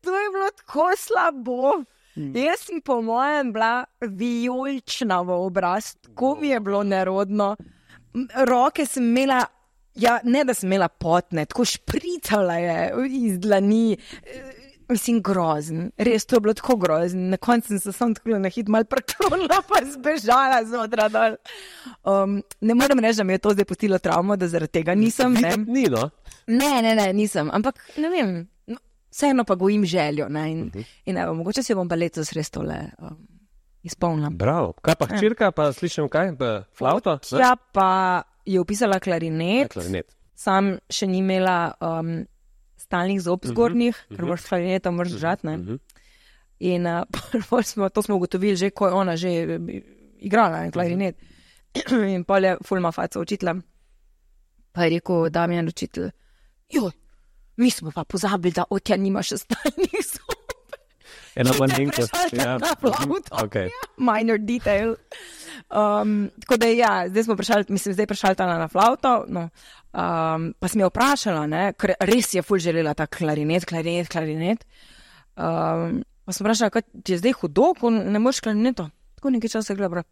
To 0.00 0.16
je 0.16 0.30
bilo 0.30 0.48
tako 0.56 0.86
slabo. 0.96 1.84
Hmm. 2.14 2.36
Jaz 2.36 2.66
sem, 2.66 2.80
po 2.84 3.00
mojem, 3.02 3.52
bila 3.52 3.84
vijolična 4.00 5.20
v 5.22 5.30
obraz, 5.30 5.94
tako 5.94 6.34
mi 6.40 6.48
je 6.48 6.60
bilo 6.60 6.82
nerodno. 6.82 7.56
Roke 8.46 8.86
sem 8.86 9.04
imela, 9.08 9.46
ja, 9.94 10.18
ne 10.24 10.44
da 10.44 10.54
sem 10.54 10.68
imela 10.68 10.88
potne, 10.88 11.46
tako 11.46 11.64
špricala 11.64 12.54
je 12.60 12.92
iz 13.10 13.38
dlani. 13.40 13.96
Mislim, 14.88 15.22
grozen, 15.24 15.86
res 15.96 16.26
to 16.28 16.36
je 16.36 16.40
bilo 16.44 16.52
tako 16.54 16.76
grozen. 16.76 17.30
Na 17.30 17.36
koncu 17.40 17.68
sem 17.68 17.78
se 17.80 17.92
sam 17.92 18.12
tako 18.14 18.36
na 18.38 18.50
hit 18.52 18.68
mal 18.68 18.84
preklonila, 18.84 19.62
pa 19.68 19.80
zbežala 19.88 20.64
znotraj 20.68 21.08
dol. 21.08 21.36
Um, 22.04 22.42
ne 22.60 22.74
morem 22.76 23.00
reči, 23.00 23.22
da 23.22 23.24
mi 23.24 23.32
je 23.32 23.38
to 23.38 23.54
zdaj 23.56 23.64
pustilo 23.64 23.98
travmo, 23.98 24.36
da 24.36 24.48
zaradi 24.52 24.72
tega 24.72 24.94
nisem. 24.94 25.32
Ne, 25.32 25.56
Ni, 25.56 25.86
no. 25.88 26.10
ne, 26.46 26.82
ne, 26.82 26.94
ne 26.94 27.12
nisem. 27.16 27.48
Ampak 27.52 27.80
ne 27.96 28.10
vem, 28.12 28.34
vseeno 29.12 29.44
pa 29.44 29.54
gojim 29.54 29.84
željo. 29.84 30.28
Ne, 30.28 30.50
in, 30.52 30.84
in 31.04 31.18
evo, 31.18 31.34
mogoče 31.34 31.62
si 31.62 31.76
bom 31.76 31.88
pa 31.88 31.98
letos 32.00 32.32
res 32.32 32.50
tole 32.50 32.78
um, 32.98 33.16
izpolnila. 33.82 34.30
Bravo. 34.30 34.72
Kaj 34.80 34.96
pa 34.98 35.08
hčerka, 35.12 35.52
pa 35.52 35.70
slišim 35.72 36.08
kaj, 36.08 36.34
pa 36.38 36.52
flauto? 36.78 37.18
ne? 37.32 37.40
Ja, 37.40 37.56
pa 37.56 38.22
je 38.46 38.60
upisala 38.60 38.98
klarinet, 39.00 39.72
Klarinet. 39.72 40.14
sam 40.34 40.76
še 40.90 41.06
ni 41.06 41.20
imela 41.22 41.74
um, 41.78 42.22
stalnih 42.80 43.20
zob 43.22 43.46
zgornjih, 43.46 43.96
ker 44.08 44.18
mhm. 44.18 44.30
moraš 44.30 44.48
klarineta 44.48 44.90
moraš 44.90 45.18
držati. 45.18 45.46
ne. 45.46 45.56
Mhm. 45.56 45.82
In 46.62 46.86
uh, 46.86 47.62
smo, 47.70 47.88
to 47.88 48.02
smo 48.02 48.16
ugotovili, 48.16 48.56
že 48.56 48.70
ko 48.70 48.86
je 48.86 48.94
ona 48.94 49.16
že 49.16 49.28
eh, 49.28 49.82
igrala 50.22 50.64
na 50.64 50.70
klarinet. 50.70 51.18
In 52.14 52.24
pol 52.24 52.44
je 52.44 52.56
fulma 52.64 52.92
faca 52.92 53.20
učitla. 53.20 53.56
Pa 54.72 54.84
je 54.84 54.90
rekel, 54.96 55.28
da 55.28 55.46
mi 55.46 55.56
je 55.56 55.64
učitelj, 55.68 56.10
joj, 56.72 56.92
mi 57.56 57.70
smo 57.70 57.90
pa 57.90 58.04
pozabili, 58.04 58.52
da 58.52 58.64
otja 58.70 58.96
nima 58.96 59.22
še 59.22 59.38
stalnih 59.38 59.96
zob. 60.04 60.38
Ena 61.34 61.48
Če 61.48 61.56
te 61.56 61.60
malenkost. 61.62 62.10
prešaljte 62.12 62.36
Ja. 62.36 62.58
na 62.60 62.74
flavto. 62.76 63.36
Okay. 63.46 63.70
Minor 63.96 64.38
detail. 64.38 64.96
Um, 65.72 66.30
tako 66.44 66.56
da 66.60 66.66
ja, 66.68 66.90
zdaj 67.08 67.24
smo 67.24 67.36
prišli, 67.36 67.64
mislim, 67.68 67.94
zdaj 67.94 68.06
prišaltala 68.06 68.58
na 68.60 68.68
flavto. 68.68 69.24
No. 69.28 69.46
Um, 69.92 70.52
pa 70.60 70.68
sem 70.68 70.80
jo 70.80 70.90
vprašala, 70.92 71.46
ne, 71.48 71.72
ker 71.72 71.94
res 72.00 72.34
je 72.34 72.42
ful 72.44 72.60
želela 72.60 72.92
ta 72.94 73.06
klarinet, 73.06 73.64
klarinet, 73.64 74.08
klarinet. 74.12 74.64
Um, 75.36 76.02
pa 76.24 76.32
sem 76.36 76.44
vprašala, 76.44 76.70
kaj 76.70 76.84
ti 77.00 77.14
je 77.14 77.22
zdaj 77.22 77.32
hudo, 77.40 77.72
ko 77.80 77.88
ne 77.90 78.18
moreš 78.20 78.40
klarineto. 78.44 78.90
Tako 79.16 79.32
nekaj 79.32 79.54
časa 79.56 79.72
je 79.72 79.80
gleda. 79.80 80.04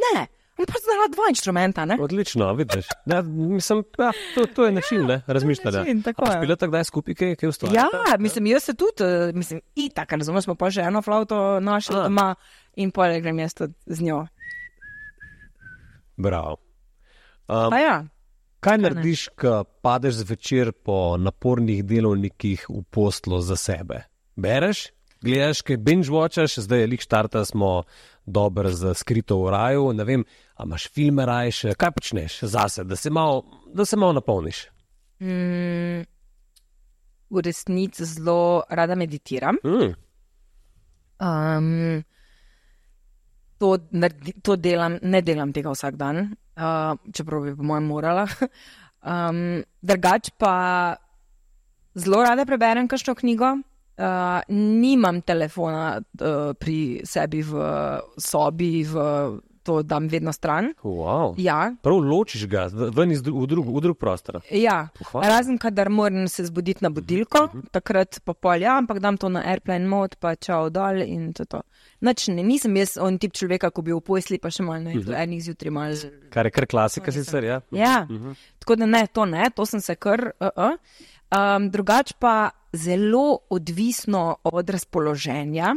Ne, 0.00 0.24
on 0.60 0.68
pa 0.68 0.80
znala 0.84 1.08
dva 1.12 1.28
inštrumenta, 1.32 1.84
ne. 1.88 1.96
Odlično, 2.00 2.52
vidiš. 2.54 2.86
Ja, 3.06 3.22
mislim, 3.22 3.84
ja, 3.98 4.12
to, 4.34 4.46
to 4.46 4.66
je 4.66 4.72
način 4.72 5.06
ne, 5.06 5.22
razmišljanja. 5.26 5.78
način, 5.78 6.02
tako 6.02 6.28
je. 6.28 6.36
Spila 6.36 6.56
takdaj 6.56 6.84
skupaj, 6.84 7.14
kaj, 7.14 7.34
kaj 7.40 7.48
ustvarjate? 7.48 7.96
Ja, 8.10 8.18
mislim, 8.18 8.46
jaz 8.46 8.68
se 8.68 8.74
tudi, 8.74 9.04
eh, 9.04 9.32
mislim, 9.34 9.60
itak, 9.74 10.12
razumeš, 10.12 10.44
smo 10.44 10.54
pa 10.54 10.70
že 10.70 10.80
eno 10.80 11.02
flavto 11.02 11.60
našli 11.60 11.96
A. 11.96 12.02
doma 12.02 12.34
in 12.76 12.90
pol 12.90 13.20
grem 13.20 13.38
jaz 13.38 13.54
tudi 13.54 13.74
z 13.86 14.02
njo. 14.02 14.26
Bravo. 16.16 16.56
Um, 17.48 17.72
ja, 17.72 18.04
kaj 18.60 18.78
narediš, 18.78 19.28
ko 19.40 19.64
padeš 19.82 20.20
zvečer 20.22 20.72
po 20.72 21.16
napornih 21.18 21.84
delovnikih 21.84 22.66
v 22.68 22.82
poslu 22.90 23.40
za 23.40 23.56
sebe? 23.56 24.04
Bereš, 24.36 24.90
gledaš, 25.24 25.62
kaj 25.62 25.80
binge-watchaš, 25.80 26.60
zdaj 26.60 26.84
je 26.84 26.90
lik 26.92 27.02
štarta, 27.04 27.44
smo 27.44 27.82
dober 28.26 28.68
za 28.68 28.94
skrito 28.94 29.42
v 29.42 29.50
raju. 29.50 29.92
Ne 29.92 30.04
vem, 30.04 30.24
a 30.56 30.64
imaš 30.64 30.88
filme 30.88 31.26
rajše, 31.26 31.74
kaj 31.74 31.90
počneš 31.90 32.40
zase, 32.42 32.84
da 32.84 32.96
se 32.96 33.10
malo, 33.10 33.44
da 33.74 33.84
se 33.84 33.96
malo 33.96 34.12
napolniš. 34.12 34.66
mm, 35.20 36.04
v 37.30 37.40
resnici 37.44 38.04
zelo 38.04 38.62
rada 38.68 38.94
meditiram. 38.94 39.56
Mm. 39.64 39.94
Um, 41.20 42.02
to, 43.58 43.78
naredi, 43.90 44.32
to 44.42 44.56
delam, 44.56 44.98
ne 45.02 45.20
delam 45.22 45.52
tega 45.52 45.70
vsak 45.70 45.96
dan, 46.00 46.32
uh, 46.56 46.96
čeprav 47.12 47.44
bi 47.44 47.56
po 47.56 47.62
mojem 47.62 47.84
morala. 47.86 48.26
Um, 49.00 49.62
drugač 49.80 50.28
pa 50.36 50.92
zelo 51.96 52.18
rada 52.20 52.44
preberem 52.44 52.84
kakšno 52.84 53.14
knjigo. 53.16 53.54
Uh, 54.00 54.40
nimam 54.48 55.20
telefona 55.20 56.00
uh, 56.00 56.54
pri 56.56 57.04
sebi 57.04 57.42
v 57.44 57.52
sobi, 58.16 58.80
v, 58.88 58.94
to 59.62 59.82
dam 59.82 60.08
vedno 60.08 60.32
stran. 60.32 60.72
Wow. 60.82 61.34
Ja, 61.36 61.74
Prav 61.82 61.98
ločiš 62.00 62.46
ga 62.48 62.64
ven 62.72 63.12
iz 63.12 63.20
v 63.20 63.44
drug, 63.46 63.68
v 63.68 63.82
drug 63.84 63.98
prostor. 63.98 64.40
ja. 64.50 64.88
Pohvala. 64.98 65.28
razen 65.28 65.58
kadar 65.58 65.90
moram 65.90 66.28
se 66.28 66.44
zbuditi 66.44 66.84
na 66.84 66.90
budilko, 66.90 67.48
takrat 67.70 68.22
pa 68.24 68.32
pol 68.34 68.62
ja, 68.62 68.78
ampak 68.78 68.98
dam 69.04 69.20
to 69.20 69.28
na 69.28 69.44
airplane 69.44 69.84
mod, 69.88 70.16
pa 70.16 70.34
čau 70.34 70.70
dol 70.70 71.02
in 71.04 71.32
to. 71.36 71.44
to. 71.44 71.60
Nač, 72.00 72.28
ne, 72.32 72.42
nisem 72.42 72.76
jaz 72.80 72.96
on 72.96 73.18
tip 73.20 73.36
človeka, 73.36 73.68
ko 73.70 73.84
bi 73.84 73.92
v 73.92 74.00
posli 74.00 74.40
pa 74.40 74.48
še 74.48 74.64
malo, 74.64 74.80
ne, 74.88 74.96
do 74.96 75.12
enih 75.12 75.44
zjutraj 75.44 75.72
malo. 75.76 76.10
Kar 76.32 76.48
je 76.48 76.56
kar 76.56 76.66
klasika 76.66 77.12
sicer, 77.12 77.44
ja. 77.44 77.60
Ja, 77.76 78.06
tako 78.64 78.80
da 78.80 78.88
ne, 78.88 79.04
to 79.12 79.28
ne, 79.28 79.50
to 79.52 79.68
sem 79.68 79.84
se 79.84 79.94
kar. 79.94 80.32
Uh 80.40 80.48
-uh. 80.56 80.76
Um, 81.30 81.70
drugač 81.70 82.12
pa 82.18 82.50
zelo 82.72 83.38
odvisno 83.50 84.36
od 84.42 84.70
razpoloženja. 84.70 85.74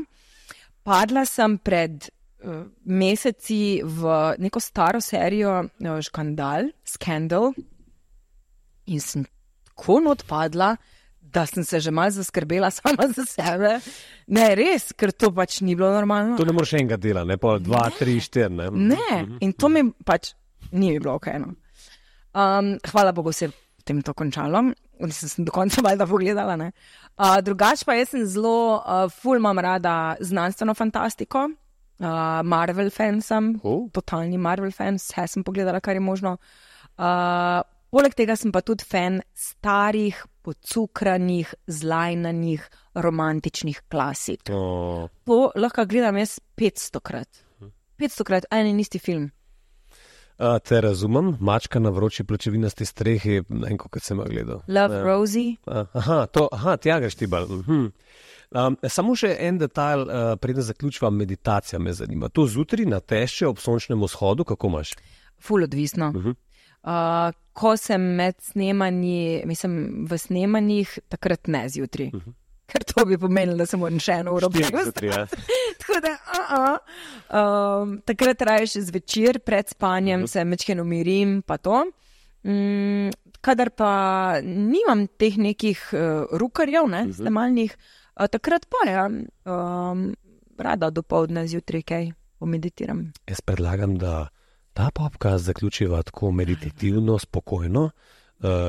Padla 0.83 1.25
sem 1.29 1.57
pred 1.57 2.09
uh, 2.09 2.65
meseci 2.89 3.81
v 3.85 4.15
neko 4.41 4.59
staro 4.59 5.01
serijo 5.01 5.59
uh, 5.63 6.01
Škandal, 6.01 6.73
Scandal, 6.85 7.53
in 8.85 8.99
sem 8.99 9.25
tako 9.69 10.01
odpadla, 10.09 10.75
da 11.21 11.45
sem 11.45 11.63
se 11.63 11.79
že 11.79 11.91
malo 11.91 12.09
zaskrbela 12.09 12.71
sama 12.77 13.07
za 13.15 13.25
sebe. 13.25 13.79
Ne, 14.27 14.55
res, 14.55 14.91
ker 14.97 15.11
to 15.11 15.31
pač 15.31 15.61
ni 15.61 15.75
bilo 15.75 15.93
normalno. 15.93 16.37
To 16.37 16.45
ne 16.45 16.53
moreš 16.53 16.73
enega 16.79 16.97
dela, 16.97 17.23
ne 17.23 17.37
pa 17.37 17.57
dva, 17.59 17.89
tri, 17.99 18.19
štiri. 18.19 18.49
Ne? 18.53 18.69
Ne, 18.73 19.25
in 19.41 19.53
to 19.53 19.69
mi 19.69 19.85
pač 20.05 20.33
ni 20.71 20.97
bilo 20.99 21.17
ok. 21.21 21.27
No. 21.39 21.53
Um, 22.33 22.77
hvala 22.91 23.11
Bogu, 23.13 23.31
se 23.31 23.45
je 23.45 23.51
potem 23.77 24.01
to 24.01 24.13
končalo. 24.13 24.71
Nisem 24.99 25.29
se 25.29 25.43
do 25.43 25.51
konca 25.51 25.81
valjda 25.81 26.05
pogledala. 26.07 26.55
ne. 26.55 26.71
Uh, 27.17 27.39
drugač 27.41 27.83
pa 27.83 27.93
jaz 27.97 28.09
sem 28.09 28.25
zelo, 28.25 28.77
uh, 28.77 29.09
ful 29.11 29.37
imam 29.37 29.59
rada 29.59 30.15
znanstveno 30.19 30.73
fantastiko. 30.73 31.49
Uh, 31.99 32.41
Marvel 32.43 32.89
fan 32.89 33.21
sem, 33.21 33.59
Oh. 33.63 33.89
totalni 33.93 34.37
Marvel 34.37 34.71
fan, 34.71 34.95
vse 34.97 35.27
sem 35.27 35.43
pogledala, 35.43 35.79
kar 35.79 35.95
je 35.95 35.99
možno. 36.01 36.37
Uh, 36.97 37.61
poleg 37.91 38.13
tega 38.17 38.35
sem 38.35 38.51
pa 38.51 38.61
tudi 38.61 38.83
fan 38.85 39.21
starih, 39.33 40.23
pocukranih, 40.43 41.53
zlajnanih, 41.67 42.65
romantičnih 42.95 43.81
klasik. 43.89 44.49
Oh. 44.51 45.07
To 45.25 45.51
lahko 45.55 45.85
gledam 45.85 46.17
jaz 46.17 46.39
500 46.57 46.99
krat. 47.01 47.29
500 47.97 48.23
krat, 48.25 48.45
en 48.51 48.67
in 48.67 48.79
isti 48.79 48.99
film. 48.99 49.31
Uh, 50.43 50.59
te 50.59 50.81
razumem, 50.81 51.37
mačka 51.39 51.79
na 51.79 51.89
vroči 51.89 52.23
pločevinasti 52.23 52.85
strehi, 52.85 53.43
ne 53.49 53.67
vem, 53.67 53.77
kako 53.77 53.99
sem 53.99 54.17
ga 54.17 54.25
gledal. 54.27 54.59
Love 54.67 54.97
Ja. 54.97 55.03
Rosie. 55.03 55.55
Uh, 55.65 55.87
aha, 55.93 56.25
to, 56.25 56.49
aha, 56.51 56.77
tja 56.77 56.99
greš 56.99 57.15
ti 57.15 57.27
bolj. 57.27 57.43
Uh 57.43 57.67
-huh. 57.67 57.91
um, 58.51 58.77
samo 58.89 59.15
še 59.15 59.35
en 59.39 59.57
detajl, 59.57 60.01
uh, 60.01 60.35
preden 60.41 60.63
zaključiva 60.63 61.09
meditacija, 61.09 61.79
me 61.79 61.93
zanima. 61.93 62.29
To 62.29 62.47
zjutraj 62.47 62.85
na 62.85 62.99
teše 62.99 63.47
ob 63.47 63.57
sončnem 63.57 64.03
vzhodu, 64.03 64.43
kako 64.43 64.67
imaš? 64.67 64.91
Ful 65.39 65.63
odvisno. 65.63 66.11
Uh 66.15 66.23
-huh. 66.23 66.35
Uh, 66.83 67.33
ko 67.53 67.77
sem 67.77 68.01
med 68.01 68.35
snemanji, 68.41 69.43
mislim, 69.45 70.05
v 70.09 70.17
snemanjih, 70.17 70.99
takrat 71.09 71.47
ne 71.47 71.69
zjutraj. 71.69 72.07
Uh 72.07 72.13
-huh. 72.13 72.33
Ker 72.73 72.83
to 72.89 73.05
bi 73.05 73.17
pomenilo, 73.21 73.57
da 73.57 73.67
se 73.69 73.77
moram 73.77 73.99
še 74.01 74.19
eno 74.23 74.33
uro. 74.33 74.49
Ja. 74.57 75.25
Tako 75.81 75.99
da, 76.01 76.13
uh 76.13 76.53
-uh. 76.57 76.77
um, 77.39 77.97
takrat 78.05 78.41
raje 78.41 78.67
še 78.73 78.81
zvečer, 78.89 79.39
pred 79.39 79.69
spanjem, 79.69 80.23
uh 80.23 80.25
-huh. 80.25 80.31
se 80.31 80.45
mečken 80.45 80.79
umirim, 80.79 81.41
pa 81.41 81.57
to. 81.57 81.85
Mm, 82.43 83.09
kadar 83.41 83.69
pa 83.69 83.91
nimam 84.43 85.07
teh 85.07 85.37
nekih 85.37 85.79
uh, 85.93 86.25
rukarjev, 86.31 86.89
ne, 86.89 87.01
uh 87.01 87.07
-huh. 87.07 87.15
snemalnih, 87.15 87.77
uh, 88.19 88.27
takrat 88.27 88.65
pa 88.65 88.89
ja, 88.89 89.05
um, 89.05 90.15
rada 90.57 90.89
dopoledne 90.89 91.47
zjutraj 91.47 91.81
kaj 91.81 92.11
pomeditiram. 92.39 93.13
Jaz 93.27 93.41
predlagam, 93.41 93.97
da 93.97 94.27
ta 94.73 94.89
podcast 94.95 95.45
zaključiva 95.45 96.03
tako 96.03 96.31
meditativno, 96.31 97.19
spokojno. 97.19 97.83
Uh, 97.83 97.91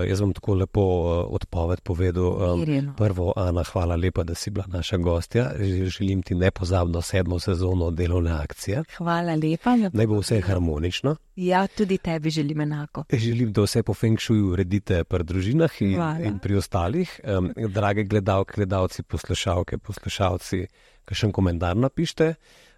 jaz 0.08 0.20
bom 0.20 0.32
tako 0.32 0.54
lepo 0.54 0.80
uh, 0.80 1.26
odpoved 1.34 1.80
povedal. 1.80 2.24
Um, 2.52 2.60
Mirjeno. 2.60 2.94
prvo, 2.96 3.32
Ana, 3.37 3.64
hvala 3.64 3.96
lepa, 3.96 4.22
da 4.22 4.34
si 4.34 4.50
bila 4.50 4.66
naša 4.68 4.96
gostja. 4.96 5.50
Želim 5.98 6.22
ti 6.22 6.34
nepozabno 6.34 7.02
sedmo 7.02 7.38
sezono 7.38 7.90
delovne 7.90 8.30
akcije. 8.30 8.84
Hvala 8.96 9.34
lepa. 9.34 9.76
Naj 9.92 10.06
bo 10.06 10.18
vse 10.20 10.40
harmonično. 10.40 11.16
Ja, 11.37 11.66
tudi 11.66 11.98
tebi 11.98 12.31
želim 12.31 12.60
enako. 12.60 13.04
Želim, 13.12 13.52
da 13.52 13.62
vse 13.62 13.83
po 13.83 13.94
Feng 13.94 14.18
Shuiu 14.20 14.52
uredite 14.52 15.04
pri 15.04 15.25
družinah 15.25 15.83
in, 15.83 15.94
Hvala. 15.94 16.20
in 16.25 16.38
pri 16.38 16.56
ostalih. 16.56 17.20
Um, 17.25 17.52
drage 17.68 18.04
gledalke, 18.04 18.52
gledalci, 18.56 19.02
poslušalke, 19.02 19.79
poslušalci, 19.79 20.66
kakšen 21.04 21.33
komentar 21.33 21.77
napišite 21.77 22.35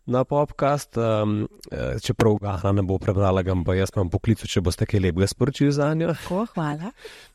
na 0.07 0.25
podcast. 0.25 0.97
Um, 0.97 1.49
čeprav 2.03 2.39
ga 2.41 2.57
Ana 2.63 2.73
ne 2.73 2.83
bo 2.87 2.99
prebrala, 2.99 3.43
ga 3.43 3.55
pa 3.67 3.75
jaz 3.75 3.91
imam 3.97 4.11
poklicu, 4.11 4.47
če 4.49 4.63
boste 4.63 4.87
kaj 4.87 5.01
lepega 5.03 5.27
sporočili 5.27 5.73
za 5.73 5.91
njo. 5.95 6.15
Tako, 6.15 6.47
hvala. 6.55 6.93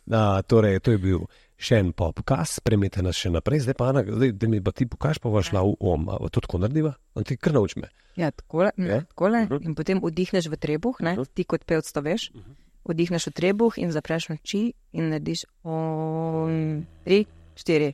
Uh, 0.07 0.39
torej, 0.47 0.79
to 0.79 0.95
je 0.95 1.01
bil 1.03 1.25
še 1.61 1.77
en 1.77 1.91
podcast, 1.93 2.57
spremite 2.57 3.03
nas 3.05 3.19
še 3.19 3.29
naprej. 3.29 3.65
Zdaj 3.67 3.75
pa, 3.77 3.91
Ana, 3.91 4.01
zdaj, 4.07 4.31
da 4.33 4.47
mi 4.49 4.61
pa 4.63 4.71
ti 4.73 4.87
pokaž, 4.89 5.19
pa 5.21 5.29
boš 5.29 5.51
šla 5.51 5.61
v 5.61 5.75
om. 5.79 6.09
A 6.09 6.17
to 6.31 6.41
tako 6.41 6.57
narediva? 6.63 6.95
On 7.13 7.27
ti 7.27 7.37
kar 7.37 7.53
nauč 7.53 7.75
me. 7.77 7.91
Ja, 8.17 8.31
takole, 8.31 8.71
Ja. 8.77 8.87
ja. 8.87 9.01
takole. 9.07 9.45
Mhm. 9.45 9.61
In 9.67 9.75
potem 9.77 10.01
vdihneš 10.01 10.49
v 10.49 10.57
trebuh, 10.57 10.97
ne? 11.05 11.13
Mhm. 11.15 11.29
ti 11.35 11.43
kot 11.45 11.63
pevc 11.69 11.85
to 11.85 12.01
veš. 12.01 12.31
Vdihneš 12.81 13.29
v 13.29 13.33
trebuh 13.37 13.77
in 13.77 13.91
zapreš 13.93 14.31
oči 14.33 14.73
in 14.97 15.11
narediš 15.13 15.45
on, 15.63 16.87
tri, 17.05 17.27
štiri. 17.53 17.93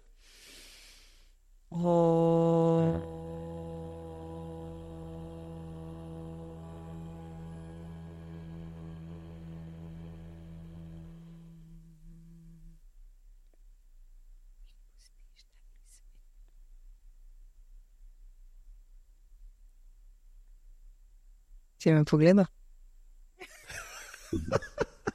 Si 21.88 21.94
me 21.94 22.04
pogledal? 22.04 22.46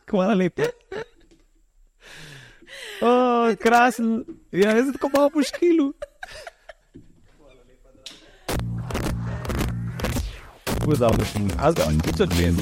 Hvala 0.08 0.34
lepa. 0.34 0.62
Oh, 3.02 3.52
krasen, 3.60 4.24
ja, 4.52 4.72
jaz 4.72 4.86
sem 4.86 4.94
tako 4.96 5.10
malo 5.12 5.28
po 5.34 5.44
škilu. 5.44 5.92
Without 10.88 11.20
a 11.20 11.24
thing, 11.24 11.52
as 11.60 11.74
I'm, 11.76 12.00
it's 12.08 12.20
a 12.20 12.26
dream. 12.26 12.56